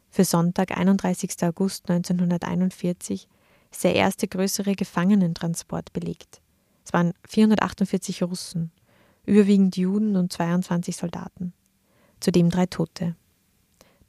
Für 0.09 0.25
Sonntag, 0.25 0.77
31. 0.77 1.31
August 1.43 1.89
1941, 1.89 3.29
ist 3.71 3.83
der 3.83 3.95
erste 3.95 4.27
größere 4.27 4.73
Gefangenentransport 4.73 5.93
belegt. 5.93 6.41
Es 6.83 6.91
waren 6.91 7.13
448 7.27 8.23
Russen, 8.23 8.71
überwiegend 9.25 9.77
Juden 9.77 10.15
und 10.15 10.33
22 10.33 10.97
Soldaten, 10.97 11.53
zudem 12.19 12.49
drei 12.49 12.65
Tote. 12.65 13.15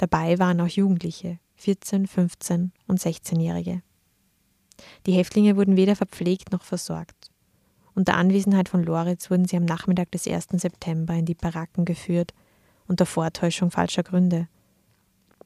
Dabei 0.01 0.39
waren 0.39 0.63
auch 0.63 0.67
Jugendliche, 0.67 1.39
14, 1.57 2.07
15 2.07 2.73
und 2.87 2.99
16-Jährige. 2.99 3.83
Die 5.05 5.13
Häftlinge 5.13 5.59
wurden 5.59 5.77
weder 5.77 5.95
verpflegt 5.95 6.53
noch 6.53 6.63
versorgt. 6.63 7.31
Unter 7.95 8.15
Anwesenheit 8.15 8.71
von 8.71 8.83
Loritz 8.83 9.31
wurden 9.31 9.45
sie 9.45 9.59
am 9.59 9.67
Nachmittag 9.67 10.11
des 10.11 10.27
1. 10.27 10.47
September 10.53 11.13
in 11.13 11.27
die 11.27 11.35
Baracken 11.35 11.85
geführt, 11.85 12.33
unter 12.89 13.05
Vortäuschung 13.05 13.71
falscher 13.71 14.03
Gründe. 14.03 14.49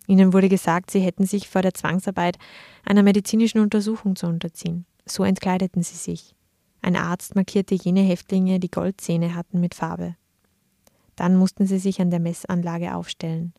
Ihnen 0.07 0.33
wurde 0.33 0.49
gesagt, 0.49 0.93
sie 0.93 1.01
hätten 1.01 1.27
sich 1.27 1.49
vor 1.49 1.63
der 1.63 1.75
Zwangsarbeit 1.75 2.39
einer 2.85 3.03
medizinischen 3.03 3.59
Untersuchung 3.59 4.15
zu 4.15 4.29
unterziehen. 4.29 4.87
So 5.05 5.25
entkleideten 5.25 5.83
sie 5.83 5.97
sich. 5.97 6.33
Ein 6.81 6.95
Arzt 6.95 7.35
markierte 7.35 7.75
jene 7.75 8.03
Häftlinge, 8.03 8.61
die 8.61 8.71
Goldzähne 8.71 9.35
hatten, 9.35 9.59
mit 9.59 9.75
Farbe. 9.75 10.15
Dann 11.17 11.35
mussten 11.35 11.67
sie 11.67 11.81
sich 11.81 12.01
an 12.01 12.11
der 12.11 12.21
Messanlage 12.21 12.95
aufstellen. 12.95 13.53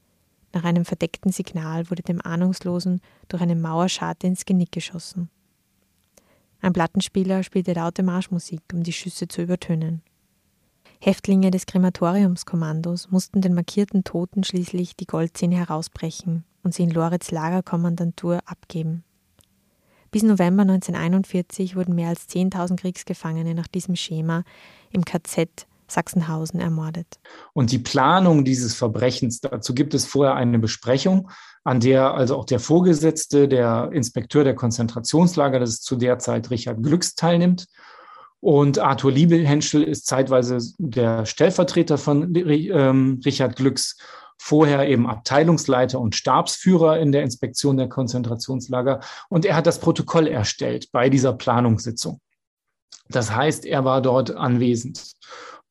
Nach 0.55 0.63
einem 0.63 0.85
verdeckten 0.85 1.33
Signal 1.33 1.89
wurde 1.89 2.01
dem 2.01 2.25
Ahnungslosen 2.25 3.01
durch 3.27 3.43
eine 3.43 3.57
Mauerscharte 3.57 4.25
ins 4.25 4.45
Genick 4.45 4.71
geschossen. 4.71 5.29
Ein 6.61 6.71
Plattenspieler 6.71 7.43
spielte 7.43 7.73
laute 7.73 8.03
Marschmusik, 8.03 8.61
um 8.71 8.81
die 8.81 8.93
Schüsse 8.93 9.27
zu 9.27 9.41
übertönen. 9.41 10.01
Häftlinge 11.01 11.51
des 11.51 11.65
Krematoriumskommandos 11.65 13.11
mussten 13.11 13.41
den 13.41 13.53
markierten 13.53 14.05
Toten 14.05 14.45
schließlich 14.45 14.95
die 14.95 15.05
Goldzähne 15.05 15.57
herausbrechen 15.57 16.45
und 16.63 16.73
sie 16.73 16.83
in 16.83 16.91
Loritz 16.91 17.31
Lagerkommandantur 17.31 18.39
abgeben. 18.45 19.03
Bis 20.09 20.23
November 20.23 20.61
1941 20.61 21.75
wurden 21.75 21.95
mehr 21.95 22.07
als 22.07 22.29
10.000 22.29 22.77
Kriegsgefangene 22.77 23.55
nach 23.55 23.67
diesem 23.67 23.97
Schema 23.97 24.45
im 24.91 25.03
KZ 25.03 25.67
Sachsenhausen 25.87 26.59
ermordet. 26.59 27.19
Und 27.53 27.71
die 27.71 27.79
Planung 27.79 28.45
dieses 28.45 28.75
Verbrechens, 28.75 29.41
dazu 29.41 29.73
gibt 29.73 29.93
es 29.93 30.05
vorher 30.05 30.35
eine 30.35 30.59
Besprechung, 30.59 31.29
an 31.63 31.79
der 31.79 32.13
also 32.13 32.37
auch 32.37 32.45
der 32.45 32.59
Vorgesetzte, 32.59 33.47
der 33.47 33.89
Inspekteur 33.91 34.43
der 34.43 34.55
Konzentrationslager, 34.55 35.59
das 35.59 35.71
ist 35.71 35.83
zu 35.83 35.95
der 35.95 36.19
Zeit 36.19 36.49
Richard 36.49 36.81
Glücks, 36.83 37.15
teilnimmt. 37.15 37.67
Und 38.39 38.77
Arthur 38.77 39.11
Liebelhenschel 39.11 39.81
ist 39.81 40.05
zeitweise 40.05 40.59
der 40.77 41.25
Stellvertreter 41.25 41.97
von 41.97 42.35
ähm, 42.35 43.19
Richard 43.25 43.55
Glücks, 43.55 43.97
vorher 44.37 44.87
eben 44.87 45.07
Abteilungsleiter 45.07 45.99
und 45.99 46.15
Stabsführer 46.15 46.99
in 46.99 47.11
der 47.11 47.23
Inspektion 47.23 47.77
der 47.77 47.89
Konzentrationslager. 47.89 48.99
Und 49.29 49.45
er 49.45 49.55
hat 49.55 49.65
das 49.65 49.79
Protokoll 49.79 50.27
erstellt 50.27 50.91
bei 50.91 51.09
dieser 51.09 51.33
Planungssitzung. 51.33 52.19
Das 53.09 53.35
heißt, 53.35 53.65
er 53.65 53.85
war 53.85 54.01
dort 54.01 54.31
anwesend. 54.31 55.13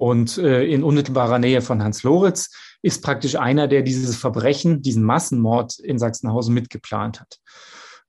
Und 0.04 0.36
äh, 0.36 0.64
in 0.66 0.84
unmittelbarer 0.84 1.38
Nähe 1.38 1.62
von 1.62 1.82
Hans 1.82 2.02
Loritz 2.02 2.54
ist 2.82 3.02
praktisch 3.02 3.36
einer, 3.36 3.68
der 3.68 3.80
dieses 3.80 4.16
Verbrechen, 4.16 4.82
diesen 4.82 5.02
Massenmord 5.02 5.78
in 5.78 5.98
Sachsenhausen 5.98 6.52
mitgeplant 6.52 7.22
hat. 7.22 7.38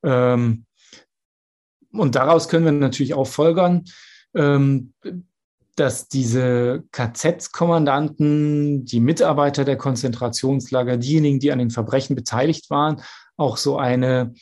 Ähm, 0.03 0.65
und 1.93 2.15
daraus 2.15 2.49
können 2.49 2.65
wir 2.65 2.73
natürlich 2.73 3.13
auch 3.13 3.27
folgern, 3.27 3.85
ähm, 4.35 4.93
dass 5.77 6.09
diese 6.09 6.83
KZ-Kommandanten, 6.91 8.83
die 8.83 8.99
Mitarbeiter 8.99 9.63
der 9.63 9.77
Konzentrationslager, 9.77 10.97
diejenigen, 10.97 11.39
die 11.39 11.53
an 11.53 11.59
den 11.59 11.71
Verbrechen 11.71 12.17
beteiligt 12.17 12.69
waren, 12.69 13.03
auch 13.37 13.55
so 13.55 13.77
eine 13.77 14.33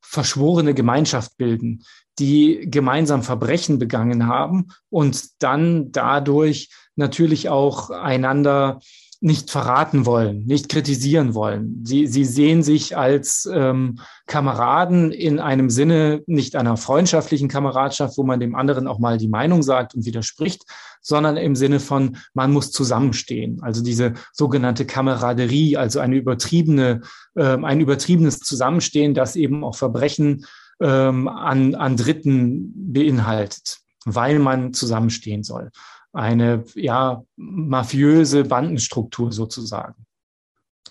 verschworene 0.00 0.72
Gemeinschaft 0.72 1.36
bilden, 1.36 1.84
die 2.18 2.66
gemeinsam 2.70 3.22
Verbrechen 3.22 3.78
begangen 3.78 4.26
haben 4.26 4.68
und 4.90 5.42
dann 5.42 5.92
dadurch 5.92 6.70
natürlich 6.96 7.48
auch 7.48 7.90
einander 7.90 8.78
nicht 9.24 9.50
verraten 9.50 10.04
wollen, 10.04 10.44
nicht 10.44 10.68
kritisieren 10.68 11.34
wollen. 11.34 11.80
Sie, 11.82 12.06
sie 12.06 12.26
sehen 12.26 12.62
sich 12.62 12.94
als 12.94 13.48
ähm, 13.50 13.98
Kameraden 14.26 15.12
in 15.12 15.38
einem 15.38 15.70
Sinne 15.70 16.22
nicht 16.26 16.56
einer 16.56 16.76
freundschaftlichen 16.76 17.48
Kameradschaft, 17.48 18.18
wo 18.18 18.22
man 18.22 18.38
dem 18.38 18.54
anderen 18.54 18.86
auch 18.86 18.98
mal 18.98 19.16
die 19.16 19.28
Meinung 19.28 19.62
sagt 19.62 19.94
und 19.94 20.04
widerspricht, 20.04 20.64
sondern 21.00 21.38
im 21.38 21.56
Sinne 21.56 21.80
von, 21.80 22.18
man 22.34 22.52
muss 22.52 22.70
zusammenstehen. 22.70 23.62
Also 23.62 23.82
diese 23.82 24.12
sogenannte 24.34 24.84
Kameraderie, 24.84 25.78
also 25.78 26.00
eine 26.00 26.16
übertriebene, 26.16 27.00
äh, 27.34 27.56
ein 27.56 27.80
übertriebenes 27.80 28.40
Zusammenstehen, 28.40 29.14
das 29.14 29.36
eben 29.36 29.64
auch 29.64 29.76
Verbrechen 29.76 30.44
ähm, 30.80 31.28
an, 31.28 31.74
an 31.74 31.96
Dritten 31.96 32.92
beinhaltet, 32.92 33.80
weil 34.04 34.38
man 34.38 34.72
zusammenstehen 34.72 35.42
soll 35.42 35.70
eine 36.14 36.64
ja 36.74 37.24
mafiöse 37.36 38.44
Bandenstruktur 38.44 39.32
sozusagen. 39.32 40.06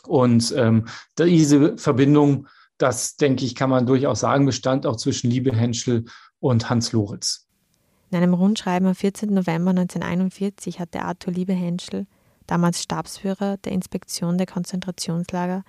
Und 0.05 0.53
ähm, 0.57 0.85
diese 1.17 1.77
Verbindung, 1.77 2.47
das 2.77 3.15
denke 3.15 3.45
ich, 3.45 3.55
kann 3.55 3.69
man 3.69 3.85
durchaus 3.85 4.19
sagen, 4.19 4.45
bestand 4.45 4.85
auch 4.85 4.97
zwischen 4.97 5.29
Liebe 5.29 5.55
Henschel 5.55 6.05
und 6.39 6.69
Hans 6.69 6.91
Loritz. 6.91 7.47
In 8.11 8.17
einem 8.17 8.33
Rundschreiben 8.33 8.87
am 8.87 8.95
14. 8.95 9.33
November 9.33 9.71
1941 9.71 10.79
hatte 10.79 11.03
Arthur 11.03 11.33
Liebe 11.33 11.53
Henschel, 11.53 12.05
damals 12.45 12.83
Stabsführer 12.83 13.57
der 13.57 13.71
Inspektion 13.71 14.37
der 14.37 14.45
Konzentrationslager, 14.45 15.63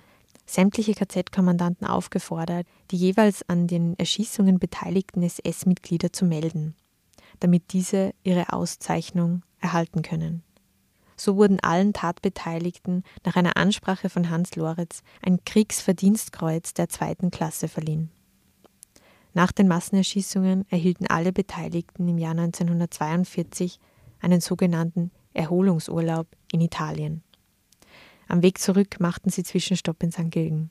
sämtliche 0.45 0.93
KZ-Kommandanten 0.93 1.87
aufgefordert, 1.87 2.67
die 2.91 2.97
jeweils 2.97 3.47
an 3.49 3.67
den 3.67 3.97
Erschießungen 3.97 4.59
beteiligten 4.59 5.23
SS-Mitglieder 5.23 6.13
zu 6.13 6.25
melden, 6.25 6.75
damit 7.39 7.73
diese 7.73 8.13
ihre 8.23 8.53
Auszeichnung 8.53 9.43
erhalten 9.59 10.01
können. 10.01 10.43
So 11.17 11.37
wurden 11.37 11.59
allen 11.61 11.93
Tatbeteiligten 11.93 13.03
nach 13.23 13.35
einer 13.35 13.57
Ansprache 13.57 14.09
von 14.09 14.29
Hans 14.29 14.55
Loritz 14.55 15.01
ein 15.21 15.43
Kriegsverdienstkreuz 15.45 16.73
der 16.73 16.89
zweiten 16.89 17.31
Klasse 17.31 17.67
verliehen. 17.67 18.11
Nach 19.33 19.51
den 19.51 19.67
Massenerschießungen 19.67 20.65
erhielten 20.69 21.07
alle 21.07 21.33
Beteiligten 21.33 22.07
im 22.07 22.17
Jahr 22.17 22.31
1942 22.31 23.79
einen 24.21 24.41
sogenannten 24.41 25.11
Erholungsurlaub 25.33 26.27
in 26.51 26.61
Italien. 26.61 27.21
Am 28.27 28.41
Weg 28.41 28.59
zurück 28.59 28.99
machten 28.99 29.29
sie 29.29 29.43
Zwischenstopp 29.43 30.01
in 30.03 30.11
St. 30.11 30.31
Gilgen. 30.31 30.69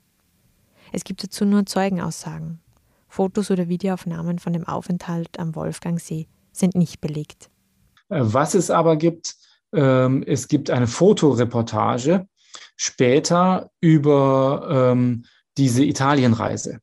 Es 0.93 1.05
gibt 1.05 1.23
dazu 1.23 1.45
nur 1.45 1.67
Zeugenaussagen. 1.67 2.61
Fotos 3.09 3.51
oder 3.51 3.69
Videoaufnahmen 3.69 4.39
von 4.39 4.53
dem 4.53 4.67
Aufenthalt 4.67 5.39
am 5.39 5.55
Wolfgangsee 5.55 6.27
sind 6.53 6.75
nicht 6.75 7.01
belegt. 7.01 7.49
Äh, 8.09 8.21
was 8.23 8.55
es 8.55 8.71
aber 8.71 8.97
gibt, 8.97 9.37
ähm, 9.73 10.25
es 10.27 10.49
gibt 10.49 10.71
eine 10.71 10.87
Fotoreportage 10.87 12.27
später 12.77 13.71
über 13.81 14.93
ähm, 14.93 15.25
diese 15.57 15.85
Italienreise. 15.85 16.81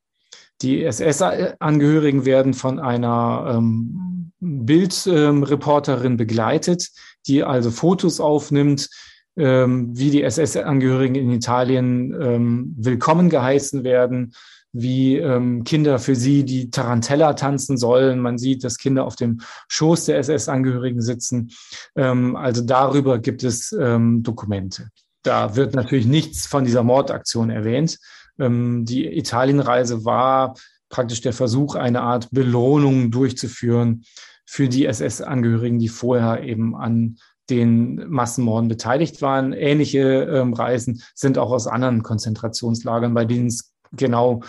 Die 0.61 0.83
SS-Angehörigen 0.83 2.25
werden 2.25 2.53
von 2.53 2.79
einer 2.79 3.55
ähm, 3.57 4.31
Bildreporterin 4.39 6.17
begleitet, 6.17 6.89
die 7.27 7.43
also 7.43 7.71
Fotos 7.71 8.19
aufnimmt, 8.19 8.89
ähm, 9.37 9.97
wie 9.97 10.09
die 10.09 10.23
SS-Angehörigen 10.23 11.15
in 11.15 11.31
Italien 11.31 12.13
ähm, 12.21 12.75
willkommen 12.77 13.29
geheißen 13.29 13.83
werden, 13.83 14.33
wie 14.73 15.17
ähm, 15.17 15.63
Kinder 15.63 15.99
für 15.99 16.15
sie 16.15 16.43
die 16.43 16.69
Tarantella 16.69 17.33
tanzen 17.33 17.77
sollen. 17.77 18.19
Man 18.19 18.37
sieht, 18.37 18.63
dass 18.63 18.77
Kinder 18.77 19.05
auf 19.05 19.15
dem 19.15 19.41
Schoß 19.67 20.05
der 20.05 20.17
SS-Angehörigen 20.17 21.01
sitzen. 21.01 21.51
Ähm, 21.95 22.35
also 22.35 22.61
darüber 22.61 23.19
gibt 23.19 23.43
es 23.43 23.71
ähm, 23.73 24.23
Dokumente. 24.23 24.89
Da 25.23 25.55
wird 25.55 25.75
natürlich 25.75 26.05
nichts 26.05 26.47
von 26.47 26.63
dieser 26.63 26.83
Mordaktion 26.83 27.49
erwähnt. 27.49 27.99
Ähm, 28.39 28.85
die 28.85 29.05
Italienreise 29.05 30.05
war 30.05 30.55
praktisch 30.89 31.21
der 31.21 31.33
Versuch, 31.33 31.75
eine 31.75 32.01
Art 32.01 32.29
Belohnung 32.31 33.11
durchzuführen 33.11 34.03
für 34.45 34.67
die 34.67 34.85
SS-Angehörigen, 34.85 35.79
die 35.79 35.87
vorher 35.87 36.43
eben 36.43 36.75
an 36.75 37.17
den 37.51 38.09
Massenmorden 38.09 38.69
beteiligt 38.69 39.21
waren. 39.21 39.53
Ähnliche 39.53 39.99
ähm, 40.23 40.53
Reisen 40.53 41.03
sind 41.13 41.37
auch 41.37 41.51
aus 41.51 41.67
anderen 41.67 42.01
Konzentrationslagern, 42.01 43.13
bei 43.13 43.25
denen 43.25 43.47
es 43.47 43.73
genau 43.91 44.41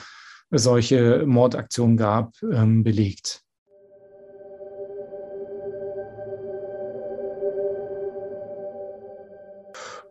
solche 0.50 1.24
Mordaktionen 1.26 1.96
gab, 1.96 2.34
ähm, 2.42 2.84
belegt. 2.84 3.42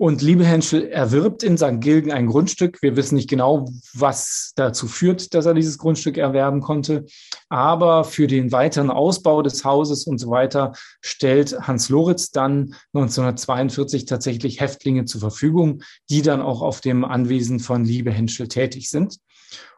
Und 0.02 0.24
Liebe 0.24 0.44
Henschel 0.44 0.88
erwirbt 0.88 1.44
in 1.44 1.60
St. 1.60 1.80
Gilgen 1.80 2.12
ein 2.12 2.26
Grundstück. 2.26 2.82
Wir 2.82 2.96
wissen 2.96 3.14
nicht 3.14 3.30
genau, 3.30 3.70
was 3.94 4.52
dazu 4.56 4.88
führt, 4.88 5.36
dass 5.36 5.46
er 5.46 5.54
dieses 5.54 5.78
Grundstück 5.78 6.18
erwerben 6.18 6.62
konnte. 6.62 7.06
Aber 7.50 8.04
für 8.04 8.26
den 8.26 8.52
weiteren 8.52 8.90
Ausbau 8.90 9.44
des 9.44 9.64
Hauses 9.64 10.08
und 10.08 10.18
so 10.18 10.32
weiter 10.32 10.74
stellt 11.02 11.56
Hans 11.68 11.90
Loritz 11.90 12.32
dann 12.32 12.74
1942 12.96 14.06
tatsächlich 14.06 14.60
Häftlinge 14.60 15.06
zur 15.06 15.22
Verfügung, 15.22 15.84
die 16.10 16.24
dann 16.24 16.42
auch 16.42 16.64
auf 16.64 16.82
dem 16.82 17.06
Anwesen 17.06 17.60
von 17.60 17.86
Liebe 17.86 18.10
Henschel 18.10 18.48
tätig 18.48 18.90
sind. 18.90 19.18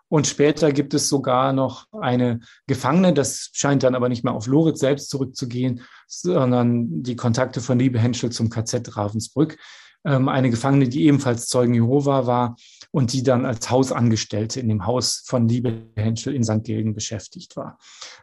Und 0.07 0.25
später 0.25 0.71
gibt 0.71 0.93
es 0.93 1.09
sogar 1.09 1.51
noch 1.51 1.87
eine 1.91 2.39
Gefangene, 2.65 3.11
das 3.11 3.49
scheint 3.51 3.83
dann 3.83 3.95
aber 3.95 4.07
nicht 4.07 4.23
mehr 4.23 4.35
auf 4.35 4.47
Loritz 4.47 4.79
selbst 4.79 5.09
zurückzugehen, 5.09 5.81
sondern 6.07 7.03
die 7.03 7.17
Kontakte 7.17 7.59
von 7.59 7.77
Liebe 7.77 7.99
Henschel 7.99 8.31
zum 8.31 8.49
KZ 8.49 8.95
Ravensbrück 8.95 9.57
ähm, 10.05 10.29
eine 10.29 10.49
Gefangene, 10.49 10.87
die 10.87 11.05
ebenfalls 11.05 11.47
Zeugen 11.47 11.73
Jehova 11.73 12.27
war 12.27 12.55
und 12.91 13.13
die 13.13 13.23
dann 13.23 13.45
als 13.45 13.69
Hausangestellte 13.69 14.59
in 14.59 14.69
dem 14.69 14.85
Haus 14.85 15.23
von 15.25 15.47
Liebe 15.47 15.83
Henschel 15.95 16.35
in 16.35 16.43
St. 16.43 16.63
Gilgen 16.63 16.93
beschäftigt 16.93 17.55
war. 17.55 17.79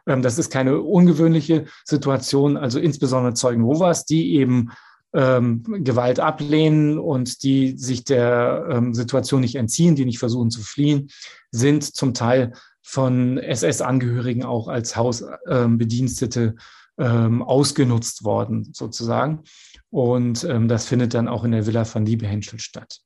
Ähm, 0.07 0.21
das 0.21 0.37
ist 0.37 0.51
keine 0.51 0.81
ungewöhnliche 0.81 1.65
Situation, 1.83 2.57
also 2.57 2.79
insbesondere 2.79 3.33
Zeugen 3.33 3.63
Jehovas, 3.63 4.05
die 4.05 4.35
eben 4.35 4.71
ähm, 5.13 5.63
Gewalt 5.83 6.19
ablehnen 6.19 6.97
und 6.97 7.43
die 7.43 7.77
sich 7.77 8.03
der 8.03 8.67
ähm, 8.69 8.93
Situation 8.93 9.41
nicht 9.41 9.55
entziehen, 9.55 9.95
die 9.95 10.05
nicht 10.05 10.19
versuchen 10.19 10.51
zu 10.51 10.61
fliehen, 10.61 11.09
sind 11.51 11.83
zum 11.83 12.13
Teil 12.13 12.53
von 12.81 13.37
SS-Angehörigen 13.37 14.43
auch 14.43 14.67
als 14.67 14.95
Hausbedienstete 14.95 16.55
ähm, 16.97 17.41
ausgenutzt 17.41 18.23
worden, 18.23 18.69
sozusagen. 18.73 19.43
Und 19.91 20.45
ähm, 20.45 20.67
das 20.67 20.87
findet 20.87 21.13
dann 21.13 21.27
auch 21.27 21.43
in 21.43 21.51
der 21.51 21.67
Villa 21.67 21.85
von 21.85 22.05
Liebehenschel 22.05 22.59
statt. 22.59 23.01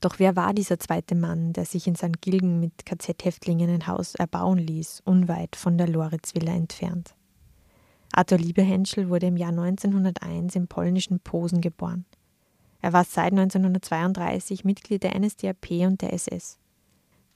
Doch 0.00 0.18
wer 0.18 0.36
war 0.36 0.52
dieser 0.52 0.78
zweite 0.78 1.14
Mann, 1.14 1.52
der 1.52 1.64
sich 1.64 1.86
in 1.86 1.94
St. 1.94 2.20
Gilgen 2.20 2.60
mit 2.60 2.84
KZ-Häftlingen 2.84 3.70
ein 3.70 3.86
Haus 3.86 4.14
erbauen 4.14 4.58
ließ, 4.58 5.02
unweit 5.04 5.54
von 5.56 5.78
der 5.78 5.88
Loritz-Villa 5.88 6.52
entfernt? 6.52 7.14
Arthur 8.12 8.38
Liebehenschel 8.38 9.08
wurde 9.08 9.26
im 9.26 9.36
Jahr 9.36 9.50
1901 9.50 10.56
im 10.56 10.68
polnischen 10.68 11.20
Posen 11.20 11.60
geboren. 11.60 12.04
Er 12.80 12.92
war 12.92 13.04
seit 13.04 13.32
1932 13.32 14.64
Mitglied 14.64 15.02
der 15.02 15.18
NSDAP 15.18 15.70
und 15.86 16.02
der 16.02 16.12
SS. 16.12 16.58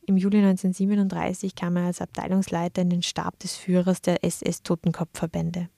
Im 0.07 0.17
Juli 0.17 0.39
1937 0.39 1.55
kam 1.55 1.77
er 1.77 1.87
als 1.87 2.01
Abteilungsleiter 2.01 2.83
in 2.83 2.91
den 2.91 3.03
Stab 3.03 3.39
des 3.39 3.57
Führers 3.57 4.03
der 4.03 4.25
SS-Totenkopfverbände. 4.25 5.69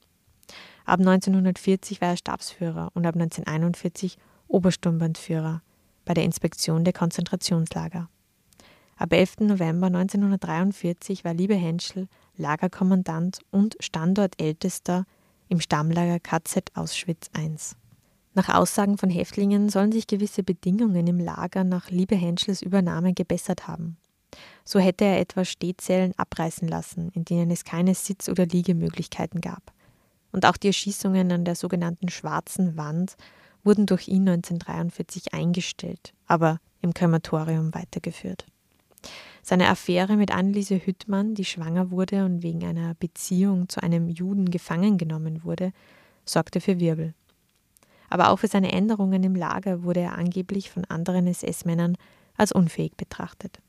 Ab 0.91 0.99
1940 0.99 2.01
war 2.01 2.09
er 2.09 2.17
Stabsführer 2.17 2.91
und 2.95 3.07
ab 3.07 3.15
1941 3.15 4.19
Obersturmbandführer 4.49 5.63
bei 6.05 6.15
der 6.15 6.25
Inspektion 6.25 6.83
der 6.83 6.93
Konzentrationslager. 6.93 8.09
Ab 8.97 9.13
11. 9.13 9.39
November 9.43 9.87
1943 9.87 11.25
war 11.25 11.33
Liebe 11.33 11.55
Henschel 11.55 12.09
Lagerkommandant 12.37 13.39
und 13.53 13.77
Standortältester 13.79 15.05
im 15.49 15.61
Stammlager 15.61 16.19
KZ 16.19 16.73
Auschwitz 16.75 17.31
I. 17.39 17.55
Nach 18.35 18.49
Aussagen 18.49 18.99
von 18.99 19.11
Häftlingen 19.11 19.69
sollen 19.69 19.93
sich 19.93 20.09
gewisse 20.09 20.43
Bedingungen 20.43 21.07
im 21.07 21.21
Lager 21.21 21.63
nach 21.63 21.91
Liebe 21.91 22.17
Henschels 22.17 22.63
Übernahme 22.63 23.15
gebessert 23.15 23.69
haben. 23.69 23.97
So 24.65 24.81
hätte 24.81 25.05
er 25.05 25.21
etwa 25.21 25.45
Stehzellen 25.45 26.15
abreißen 26.17 26.67
lassen, 26.67 27.11
in 27.15 27.25
denen 27.25 27.53
es 27.53 27.63
keine 27.63 27.95
Sitz- 27.95 28.29
oder 28.29 28.45
Liegemöglichkeiten 28.45 29.41
gab 29.41 29.73
und 30.33 30.47
auch 30.47 30.57
die 30.57 30.69
Erschießungen 30.69 31.33
an 31.33 31.45
der 31.45 31.55
sogenannten 31.55 32.09
Schwarzen 32.09 32.77
Wand 32.77 33.17
wurden 33.65 33.87
durch 33.87 34.09
ihn 34.09 34.29
1943 34.29 35.35
eingestellt, 35.35 36.13
aber 36.27 36.61
im 36.83 36.95
Krematorium 36.95 37.75
weitergeführt. 37.75 38.47
Seine 39.43 39.69
Affäre 39.69 40.17
mit 40.17 40.31
Anneliese 40.31 40.77
Hüttmann, 40.85 41.35
die 41.35 41.45
schwanger 41.45 41.91
wurde 41.91 42.25
und 42.25 42.43
wegen 42.43 42.65
einer 42.65 42.95
Beziehung 42.95 43.69
zu 43.69 43.83
einem 43.83 44.09
Juden 44.09 44.51
gefangen 44.51 44.99
genommen 44.99 45.45
wurde, 45.45 45.73
sorgte 46.25 46.61
für 46.61 46.79
Wirbel. 46.79 47.15
Aber 48.11 48.31
auch 48.31 48.39
für 48.39 48.49
seine 48.49 48.73
Änderungen 48.73 49.23
im 49.23 49.35
Lager 49.35 49.83
wurde 49.83 50.01
er 50.01 50.19
angeblich 50.19 50.71
von 50.71 50.85
anderen 50.85 51.27
SS-Männern 51.27 51.97
als 52.37 52.53
unfähig 52.53 52.97
betrachtet. 52.97 53.61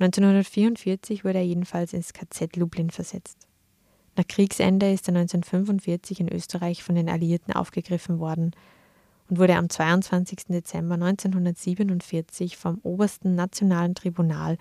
1944 0.00 1.24
wurde 1.24 1.38
er 1.38 1.44
jedenfalls 1.44 1.92
ins 1.92 2.12
KZ 2.12 2.56
Lublin 2.56 2.90
versetzt. 2.90 3.46
Nach 4.16 4.26
Kriegsende 4.26 4.92
ist 4.92 5.08
er 5.08 5.16
1945 5.16 6.20
in 6.20 6.32
Österreich 6.32 6.82
von 6.84 6.94
den 6.94 7.08
Alliierten 7.08 7.52
aufgegriffen 7.52 8.20
worden 8.20 8.52
und 9.28 9.38
wurde 9.38 9.56
am 9.56 9.68
22. 9.68 10.46
Dezember 10.48 10.94
1947 10.94 12.56
vom 12.56 12.78
obersten 12.82 13.34
nationalen 13.34 13.94
Tribunal 13.94 14.56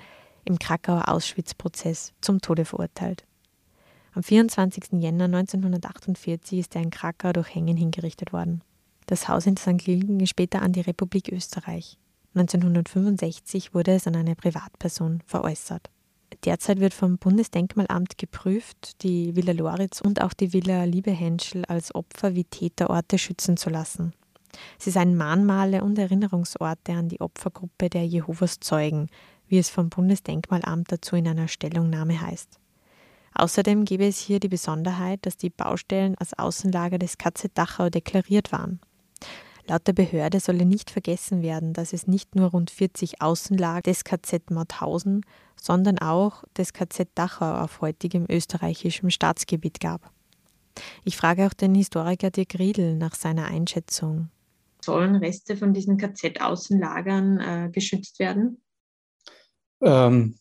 im 0.46 0.58
Krakauer 0.58 1.08
Auschwitz-Prozess 1.08 2.14
zum 2.22 2.42
Tode 2.42 2.66
verurteilt. 2.66 3.26
Am 4.14 4.24
24. 4.24 5.02
Jänner 5.02 5.26
1948 5.26 6.60
ist 6.60 6.76
er 6.76 6.82
in 6.82 6.90
Krakau 6.90 7.34
durch 7.34 7.54
Hängen 7.54 7.78
hingerichtet 7.78 8.34
worden. 8.34 8.62
Das 9.06 9.28
Haus 9.28 9.46
in 9.46 9.58
St. 9.58 9.78
Gilgen 9.78 10.18
ging 10.18 10.28
später 10.28 10.62
an 10.62 10.72
die 10.72 10.82
Republik 10.82 11.32
Österreich. 11.32 11.98
1965 12.36 13.74
wurde 13.74 13.94
es 13.94 14.08
an 14.08 14.16
eine 14.16 14.36
Privatperson 14.36 15.22
veräußert. 15.26 15.90
Derzeit 16.46 16.80
wird 16.80 16.94
vom 16.94 17.18
Bundesdenkmalamt 17.18 18.18
geprüft, 18.18 19.02
die 19.04 19.36
Villa 19.36 19.54
Loritz 19.54 20.02
und 20.02 20.22
auch 20.22 20.34
die 20.34 20.54
Villa 20.54 20.84
Liebehenschel 20.84 21.66
als 21.66 21.94
Opfer 21.94 22.36
wie 22.36 22.44
Täterorte 22.44 23.18
schützen 23.18 23.58
zu 23.58 23.70
lassen. 23.70 24.14
Sie 24.78 24.92
seien 24.92 25.16
Mahnmale 25.16 25.84
und 25.84 25.98
Erinnerungsorte 25.98 26.94
an 26.94 27.10
die 27.10 27.22
Opfergruppe 27.22 27.90
der 27.90 28.06
Jehovas 28.06 28.60
Zeugen, 28.60 29.08
wie 29.48 29.58
es 29.58 29.70
vom 29.70 29.90
Bundesdenkmalamt 29.90 30.92
dazu 30.92 31.16
in 31.16 31.28
einer 31.28 31.48
Stellungnahme 31.48 32.22
heißt. 32.22 32.60
Außerdem 33.36 33.86
gebe 33.86 34.06
es 34.06 34.20
hier 34.20 34.40
die 34.40 34.50
Besonderheit, 34.50 35.26
dass 35.26 35.38
die 35.38 35.50
Baustellen 35.50 36.16
als 36.20 36.38
Außenlager 36.38 37.00
des 37.00 37.18
KZ 37.18 37.52
Dachau 37.56 37.90
deklariert 37.90 38.52
waren. 38.52 38.80
Laut 39.66 39.88
der 39.88 39.94
Behörde 39.94 40.40
solle 40.40 40.66
nicht 40.66 40.92
vergessen 40.92 41.42
werden, 41.42 41.74
dass 41.74 41.94
es 41.94 42.06
nicht 42.06 42.36
nur 42.36 42.52
rund 42.52 42.70
40 42.70 43.22
Außenlager 43.22 43.82
des 43.82 44.04
KZ 44.04 44.52
Mauthausen, 44.52 45.22
sondern 45.64 45.98
auch 45.98 46.44
des 46.58 46.74
KZ 46.74 47.08
Dachau 47.16 47.62
auf 47.64 47.80
heutigem 47.80 48.26
österreichischem 48.30 49.10
Staatsgebiet 49.10 49.80
gab. 49.80 50.12
Ich 51.06 51.16
frage 51.16 51.48
auch 51.48 51.54
den 51.54 51.74
Historiker 51.74 52.32
Dirk 52.32 52.60
Riedel 52.60 52.96
nach 52.96 53.16
seiner 53.16 53.46
Einschätzung. 53.46 54.28
Sollen 54.82 55.16
Reste 55.16 55.56
von 55.56 55.74
diesen 55.74 55.98
KZ-Außenlagern 55.98 57.40
äh, 57.40 57.70
geschützt 57.72 58.20
werden? 58.20 58.62
Ähm, 59.82 60.36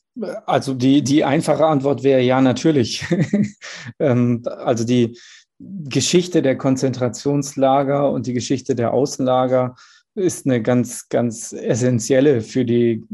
also 0.45 0.75
die, 0.75 1.03
die 1.03 1.23
einfache 1.23 1.67
Antwort 1.67 2.03
wäre 2.03 2.21
ja, 2.21 2.41
natürlich. 2.41 3.07
ähm, 4.01 4.43
also 4.45 4.83
die 4.83 5.17
Geschichte 5.61 6.43
der 6.43 6.59
Konzentrationslager 6.59 8.11
und 8.11 8.27
die 8.27 8.33
Geschichte 8.33 8.75
der 8.75 8.93
Außenlager 8.93 9.77
ist 10.15 10.47
eine 10.47 10.61
ganz, 10.61 11.09
ganz 11.09 11.53
essentielle 11.53 12.41
für 12.41 12.65
die 12.65 13.05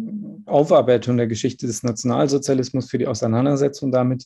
Aufarbeitung 0.46 1.16
der 1.16 1.26
Geschichte 1.26 1.66
des 1.66 1.82
Nationalsozialismus, 1.82 2.90
für 2.90 2.98
die 2.98 3.06
Auseinandersetzung 3.06 3.92
damit. 3.92 4.24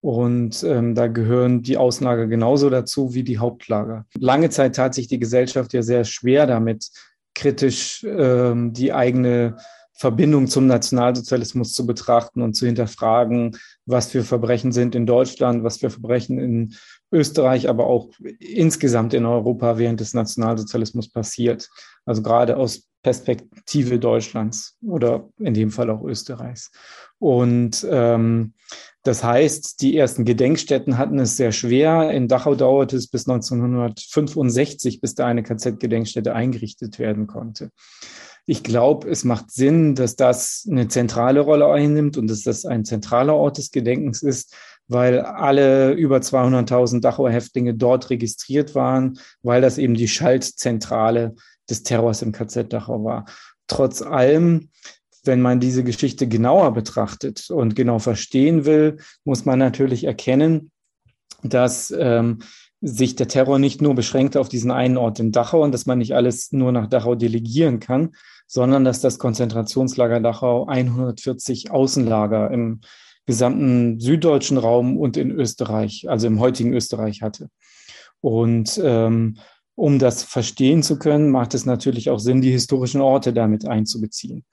Und 0.00 0.62
ähm, 0.62 0.94
da 0.94 1.08
gehören 1.08 1.62
die 1.62 1.76
Außenlager 1.76 2.26
genauso 2.26 2.70
dazu 2.70 3.14
wie 3.14 3.24
die 3.24 3.38
Hauptlager. 3.38 4.06
Lange 4.18 4.50
Zeit 4.50 4.76
tat 4.76 4.94
sich 4.94 5.08
die 5.08 5.18
Gesellschaft 5.18 5.72
ja 5.72 5.82
sehr 5.82 6.04
schwer 6.04 6.46
damit, 6.46 6.88
kritisch 7.34 8.04
ähm, 8.08 8.72
die 8.72 8.92
eigene 8.92 9.56
Verbindung 9.94 10.46
zum 10.46 10.68
Nationalsozialismus 10.68 11.72
zu 11.72 11.84
betrachten 11.84 12.42
und 12.42 12.54
zu 12.54 12.66
hinterfragen, 12.66 13.56
was 13.84 14.08
für 14.10 14.22
Verbrechen 14.22 14.70
sind 14.70 14.94
in 14.94 15.06
Deutschland, 15.06 15.64
was 15.64 15.78
für 15.78 15.90
Verbrechen 15.90 16.38
in 16.38 16.76
Österreich, 17.10 17.68
aber 17.68 17.86
auch 17.86 18.10
insgesamt 18.38 19.14
in 19.14 19.24
Europa 19.24 19.78
während 19.78 20.00
des 20.00 20.14
Nationalsozialismus 20.14 21.10
passiert. 21.10 21.68
Also 22.04 22.22
gerade 22.22 22.56
aus 22.56 22.88
Perspektive 23.02 23.98
Deutschlands 23.98 24.76
oder 24.82 25.28
in 25.38 25.54
dem 25.54 25.70
Fall 25.70 25.88
auch 25.90 26.02
Österreichs. 26.02 26.70
Und 27.18 27.86
ähm, 27.88 28.54
das 29.02 29.24
heißt, 29.24 29.80
die 29.80 29.96
ersten 29.96 30.24
Gedenkstätten 30.24 30.98
hatten 30.98 31.18
es 31.18 31.36
sehr 31.36 31.52
schwer. 31.52 32.10
In 32.10 32.28
Dachau 32.28 32.54
dauerte 32.54 32.96
es 32.96 33.06
bis 33.06 33.28
1965, 33.28 35.00
bis 35.00 35.14
da 35.14 35.26
eine 35.26 35.42
KZ-Gedenkstätte 35.42 36.34
eingerichtet 36.34 36.98
werden 36.98 37.26
konnte. 37.26 37.70
Ich 38.44 38.62
glaube, 38.62 39.08
es 39.08 39.24
macht 39.24 39.50
Sinn, 39.50 39.94
dass 39.94 40.16
das 40.16 40.66
eine 40.68 40.88
zentrale 40.88 41.40
Rolle 41.40 41.70
einnimmt 41.70 42.16
und 42.16 42.28
dass 42.28 42.42
das 42.42 42.64
ein 42.64 42.84
zentraler 42.84 43.34
Ort 43.34 43.58
des 43.58 43.70
Gedenkens 43.70 44.22
ist, 44.22 44.54
weil 44.88 45.20
alle 45.20 45.92
über 45.92 46.18
200.000 46.18 47.00
Dachauer 47.00 47.30
Häftlinge 47.30 47.74
dort 47.74 48.10
registriert 48.10 48.74
waren, 48.74 49.18
weil 49.42 49.60
das 49.60 49.78
eben 49.78 49.94
die 49.94 50.08
Schaltzentrale 50.08 51.34
des 51.68 51.82
Terrors 51.82 52.22
im 52.22 52.32
KZ 52.32 52.72
Dachau 52.72 53.04
war. 53.04 53.26
Trotz 53.66 54.00
allem, 54.00 54.70
wenn 55.24 55.42
man 55.42 55.60
diese 55.60 55.84
Geschichte 55.84 56.26
genauer 56.26 56.72
betrachtet 56.72 57.50
und 57.50 57.76
genau 57.76 57.98
verstehen 57.98 58.64
will, 58.64 58.96
muss 59.24 59.44
man 59.44 59.58
natürlich 59.58 60.04
erkennen, 60.04 60.70
dass 61.42 61.92
ähm, 61.96 62.38
sich 62.80 63.16
der 63.16 63.28
Terror 63.28 63.58
nicht 63.58 63.82
nur 63.82 63.94
beschränkt 63.94 64.36
auf 64.36 64.48
diesen 64.48 64.70
einen 64.70 64.96
Ort 64.96 65.20
in 65.20 65.32
Dachau 65.32 65.62
und 65.62 65.72
dass 65.72 65.86
man 65.86 65.98
nicht 65.98 66.14
alles 66.14 66.52
nur 66.52 66.72
nach 66.72 66.86
Dachau 66.86 67.14
delegieren 67.14 67.80
kann, 67.80 68.14
sondern 68.46 68.84
dass 68.84 69.00
das 69.00 69.18
Konzentrationslager 69.18 70.20
Dachau 70.20 70.66
140 70.66 71.70
Außenlager 71.70 72.50
im 72.50 72.80
gesamten 73.28 74.00
süddeutschen 74.00 74.56
Raum 74.56 74.96
und 74.96 75.18
in 75.18 75.30
Österreich, 75.30 76.06
also 76.08 76.26
im 76.26 76.40
heutigen 76.40 76.72
Österreich 76.72 77.20
hatte. 77.20 77.50
Und 78.22 78.80
ähm, 78.82 79.36
um 79.74 79.98
das 79.98 80.22
verstehen 80.22 80.82
zu 80.82 80.98
können, 80.98 81.30
macht 81.30 81.52
es 81.52 81.66
natürlich 81.66 82.08
auch 82.08 82.20
Sinn, 82.20 82.40
die 82.40 82.50
historischen 82.50 83.02
Orte 83.02 83.34
damit 83.34 83.68
einzubeziehen. 83.68 84.44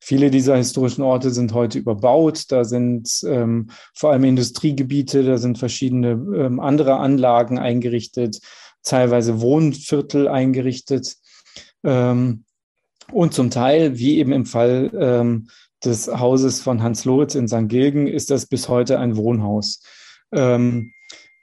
Viele 0.00 0.30
dieser 0.30 0.56
historischen 0.56 1.02
Orte 1.02 1.30
sind 1.30 1.52
heute 1.52 1.78
überbaut. 1.78 2.50
Da 2.50 2.64
sind 2.64 3.20
ähm, 3.26 3.68
vor 3.94 4.12
allem 4.12 4.24
Industriegebiete, 4.24 5.24
da 5.24 5.36
sind 5.36 5.58
verschiedene 5.58 6.12
ähm, 6.12 6.58
andere 6.58 6.96
Anlagen 6.96 7.58
eingerichtet, 7.58 8.40
teilweise 8.82 9.42
Wohnviertel 9.42 10.26
eingerichtet. 10.26 11.16
Ähm, 11.84 12.44
und 13.12 13.34
zum 13.34 13.50
Teil, 13.50 13.98
wie 13.98 14.18
eben 14.18 14.32
im 14.32 14.46
Fall 14.46 14.90
ähm, 14.98 15.48
des 15.84 16.08
Hauses 16.08 16.60
von 16.60 16.82
Hans 16.82 17.04
Loritz 17.04 17.34
in 17.34 17.48
St. 17.48 17.68
Gilgen, 17.68 18.06
ist 18.06 18.30
das 18.30 18.46
bis 18.46 18.68
heute 18.68 18.98
ein 18.98 19.16
Wohnhaus. 19.16 19.82
Ähm, 20.32 20.92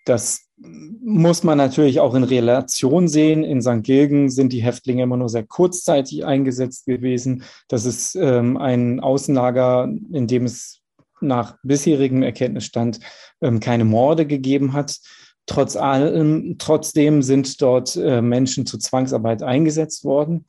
das 0.06 0.48
muss 0.58 1.44
man 1.44 1.58
natürlich 1.58 2.00
auch 2.00 2.16
in 2.16 2.24
Relation 2.24 3.08
sehen. 3.08 3.44
In 3.44 3.62
St. 3.62 3.84
Gilgen 3.84 4.30
sind 4.30 4.52
die 4.52 4.64
Häftlinge 4.64 5.04
immer 5.04 5.18
nur 5.18 5.30
sehr 5.30 5.44
kurzzeitig 5.46 6.26
eingesetzt 6.26 6.86
gewesen. 6.86 7.44
Das 7.68 7.86
ist 7.86 8.16
ähm, 8.16 8.58
ein 8.58 9.00
Außenlager, 9.00 9.90
in 10.12 10.28
dem 10.28 10.46
es 10.46 10.82
nach 11.22 11.58
bisherigem 11.64 12.24
Erkenntnisstand 12.24 13.00
ähm, 13.42 13.60
keine 13.60 13.86
Morde 13.86 14.26
gegeben 14.26 14.74
hat. 14.74 14.98
Trotz 15.46 15.76
allem, 15.76 16.58
trotzdem 16.60 17.24
sind 17.24 17.62
dort 17.62 17.96
äh, 17.96 18.22
Menschen 18.22 18.66
zur 18.66 18.80
Zwangsarbeit 18.80 19.42
eingesetzt 19.42 20.04
worden. 20.04 20.46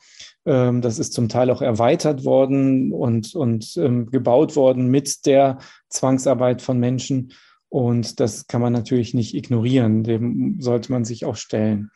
Ähm, 0.46 0.80
das 0.80 0.98
ist 0.98 1.12
zum 1.12 1.28
Teil 1.28 1.50
auch 1.50 1.62
erweitert 1.62 2.24
worden 2.24 2.92
und, 2.92 3.34
und 3.34 3.76
ähm, 3.76 4.10
gebaut 4.10 4.56
worden 4.56 4.88
mit 4.88 5.26
der 5.26 5.58
Zwangsarbeit 5.88 6.62
von 6.62 6.78
Menschen. 6.78 7.32
Und 7.68 8.18
das 8.20 8.46
kann 8.46 8.60
man 8.60 8.72
natürlich 8.72 9.14
nicht 9.14 9.34
ignorieren. 9.34 10.02
Dem 10.02 10.60
sollte 10.60 10.90
man 10.92 11.04
sich 11.04 11.24
auch 11.24 11.36
stellen. 11.36 11.90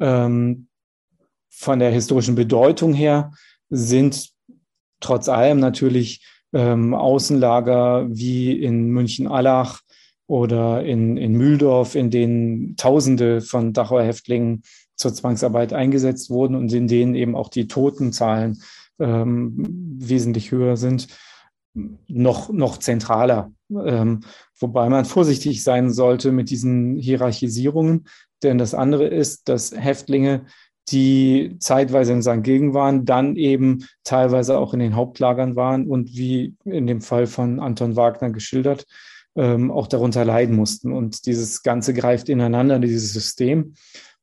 Ähm, 0.00 0.68
von 1.50 1.78
der 1.78 1.90
historischen 1.90 2.34
Bedeutung 2.34 2.94
her 2.94 3.32
sind 3.68 4.30
trotz 5.00 5.28
allem 5.28 5.60
natürlich 5.60 6.24
ähm, 6.52 6.94
Außenlager 6.94 8.06
wie 8.10 8.52
in 8.52 8.90
München-Allach 8.90 9.80
oder 10.26 10.84
in, 10.84 11.16
in 11.16 11.32
Mühldorf, 11.32 11.94
in 11.94 12.10
denen 12.10 12.76
Tausende 12.76 13.40
von 13.40 13.72
Dachauer 13.72 14.02
Häftlingen 14.02 14.62
zur 14.98 15.14
Zwangsarbeit 15.14 15.72
eingesetzt 15.72 16.28
wurden 16.28 16.54
und 16.54 16.72
in 16.72 16.88
denen 16.88 17.14
eben 17.14 17.34
auch 17.34 17.48
die 17.48 17.68
Totenzahlen 17.68 18.60
ähm, 18.98 19.64
wesentlich 19.98 20.50
höher 20.50 20.76
sind, 20.76 21.08
noch, 22.08 22.50
noch 22.50 22.78
zentraler. 22.78 23.52
Ähm, 23.70 24.20
wobei 24.58 24.88
man 24.88 25.04
vorsichtig 25.04 25.62
sein 25.62 25.92
sollte 25.92 26.32
mit 26.32 26.50
diesen 26.50 26.96
Hierarchisierungen, 26.96 28.06
denn 28.42 28.58
das 28.58 28.74
andere 28.74 29.06
ist, 29.06 29.48
dass 29.48 29.72
Häftlinge, 29.72 30.46
die 30.90 31.56
zeitweise 31.60 32.12
in 32.12 32.22
St. 32.22 32.42
Gilgen 32.42 32.72
waren, 32.72 33.04
dann 33.04 33.36
eben 33.36 33.84
teilweise 34.04 34.58
auch 34.58 34.72
in 34.72 34.80
den 34.80 34.96
Hauptlagern 34.96 35.54
waren 35.54 35.86
und 35.86 36.16
wie 36.16 36.54
in 36.64 36.86
dem 36.86 37.02
Fall 37.02 37.26
von 37.26 37.60
Anton 37.60 37.94
Wagner 37.94 38.30
geschildert, 38.30 38.86
ähm, 39.36 39.70
auch 39.70 39.86
darunter 39.86 40.24
leiden 40.24 40.56
mussten. 40.56 40.92
Und 40.92 41.26
dieses 41.26 41.62
Ganze 41.62 41.92
greift 41.92 42.28
ineinander, 42.28 42.78
dieses 42.78 43.12
System. 43.12 43.74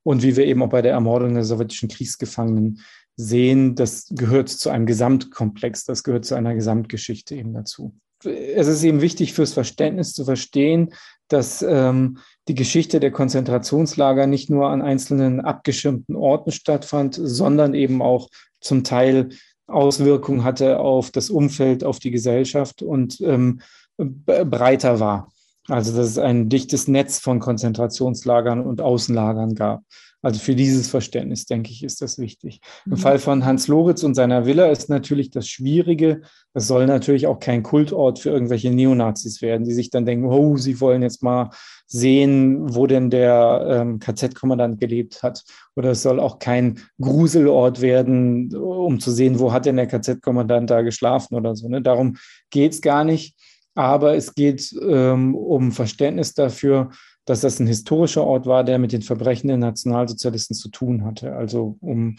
Und 0.05 0.21
wie 0.21 0.35
wir 0.35 0.45
eben 0.45 0.61
auch 0.61 0.69
bei 0.69 0.83
der 0.83 0.91
Ermordung 0.91 1.33
der 1.33 1.43
sowjetischen 1.43 1.89
Kriegsgefangenen 1.89 2.81
sehen, 3.15 3.73
das 3.73 4.07
gehört 4.11 4.49
zu 4.49 4.69
einem 4.69 4.85
Gesamtkomplex, 4.85 5.85
das 5.85 6.03
gehört 6.03 6.25
zu 6.25 6.35
einer 6.35 6.53
Gesamtgeschichte 6.53 7.33
eben 7.33 7.53
dazu. 7.53 7.95
Es 8.23 8.67
ist 8.67 8.83
eben 8.83 9.01
wichtig 9.01 9.33
fürs 9.33 9.53
Verständnis 9.53 10.13
zu 10.13 10.23
verstehen, 10.23 10.93
dass 11.27 11.63
ähm, 11.63 12.19
die 12.47 12.53
Geschichte 12.53 12.99
der 12.99 13.09
Konzentrationslager 13.09 14.27
nicht 14.27 14.51
nur 14.51 14.69
an 14.69 14.83
einzelnen 14.83 15.41
abgeschirmten 15.41 16.15
Orten 16.15 16.51
stattfand, 16.51 17.19
sondern 17.19 17.73
eben 17.73 18.03
auch 18.03 18.29
zum 18.59 18.83
Teil 18.83 19.29
Auswirkungen 19.65 20.43
hatte 20.43 20.77
auf 20.77 21.09
das 21.09 21.31
Umfeld, 21.31 21.83
auf 21.83 21.97
die 21.97 22.11
Gesellschaft 22.11 22.83
und 22.83 23.19
ähm, 23.21 23.61
breiter 23.97 24.99
war. 24.99 25.31
Also 25.68 25.95
dass 25.95 26.07
es 26.07 26.18
ein 26.18 26.49
dichtes 26.49 26.88
Netz 26.88 27.20
von 27.20 27.39
Konzentrationslagern 27.39 28.61
und 28.61 28.82
Außenlagern 28.82 29.55
gab. 29.55 29.84
Also 30.26 30.39
für 30.39 30.55
dieses 30.55 30.88
Verständnis, 30.88 31.45
denke 31.45 31.70
ich, 31.70 31.84
ist 31.84 32.01
das 32.01 32.18
wichtig. 32.18 32.59
Im 32.88 32.93
mhm. 32.93 32.97
Fall 32.97 33.20
von 33.20 33.45
Hans 33.45 33.68
Loritz 33.68 34.01
und 34.01 34.16
seiner 34.16 34.47
Villa 34.47 34.72
ist 34.72 34.89
natürlich 34.89 35.30
das 35.30 35.47
Schwierige, 35.47 36.22
es 36.55 36.68
soll 36.68 36.88
natürlich 36.88 37.28
auch 37.28 37.39
kein 37.39 37.61
Kultort 37.61 38.18
für 38.18 38.32
irgendwelche 38.32 38.72
Neonazis 38.72 39.43
werden, 39.43 39.66
die 39.66 39.74
sich 39.74 39.91
dann 39.91 40.05
denken, 40.05 40.26
oh, 40.26 40.57
sie 40.57 40.82
wollen 40.82 41.03
jetzt 41.03 41.22
mal 41.22 41.51
sehen, 41.86 42.74
wo 42.74 42.88
denn 42.88 43.11
der 43.11 43.68
ähm, 43.70 43.99
KZ-Kommandant 43.99 44.80
gelebt 44.80 45.22
hat. 45.22 45.43
Oder 45.76 45.91
es 45.91 46.01
soll 46.01 46.20
auch 46.20 46.39
kein 46.39 46.80
Gruselort 46.99 47.82
werden, 47.82 48.55
um 48.55 48.99
zu 48.99 49.11
sehen, 49.11 49.38
wo 49.38 49.53
hat 49.53 49.68
denn 49.68 49.76
der 49.76 49.86
KZ-Kommandant 49.86 50.72
da 50.72 50.82
geschlafen 50.82 51.36
oder 51.36 51.55
so. 51.55 51.70
Ne? 51.70 51.84
Darum 51.84 52.18
geht 52.49 52.72
es 52.72 52.82
gar 52.82 53.03
nicht 53.03 53.36
aber 53.76 54.15
es 54.15 54.34
geht 54.34 54.73
ähm, 54.82 55.36
um 55.36 55.71
Verständnis 55.71 56.34
dafür, 56.34 56.89
dass 57.26 57.41
das 57.41 57.59
ein 57.59 57.67
historischer 57.67 58.23
Ort 58.23 58.45
war, 58.45 58.63
der 58.63 58.80
mit 58.80 58.91
den 58.91 59.01
Verbrechen 59.01 59.49
der 59.49 59.57
Nationalsozialisten 59.57 60.55
zu 60.55 60.69
tun 60.69 61.03
hatte. 61.03 61.36
Also 61.36 61.78
um, 61.82 62.17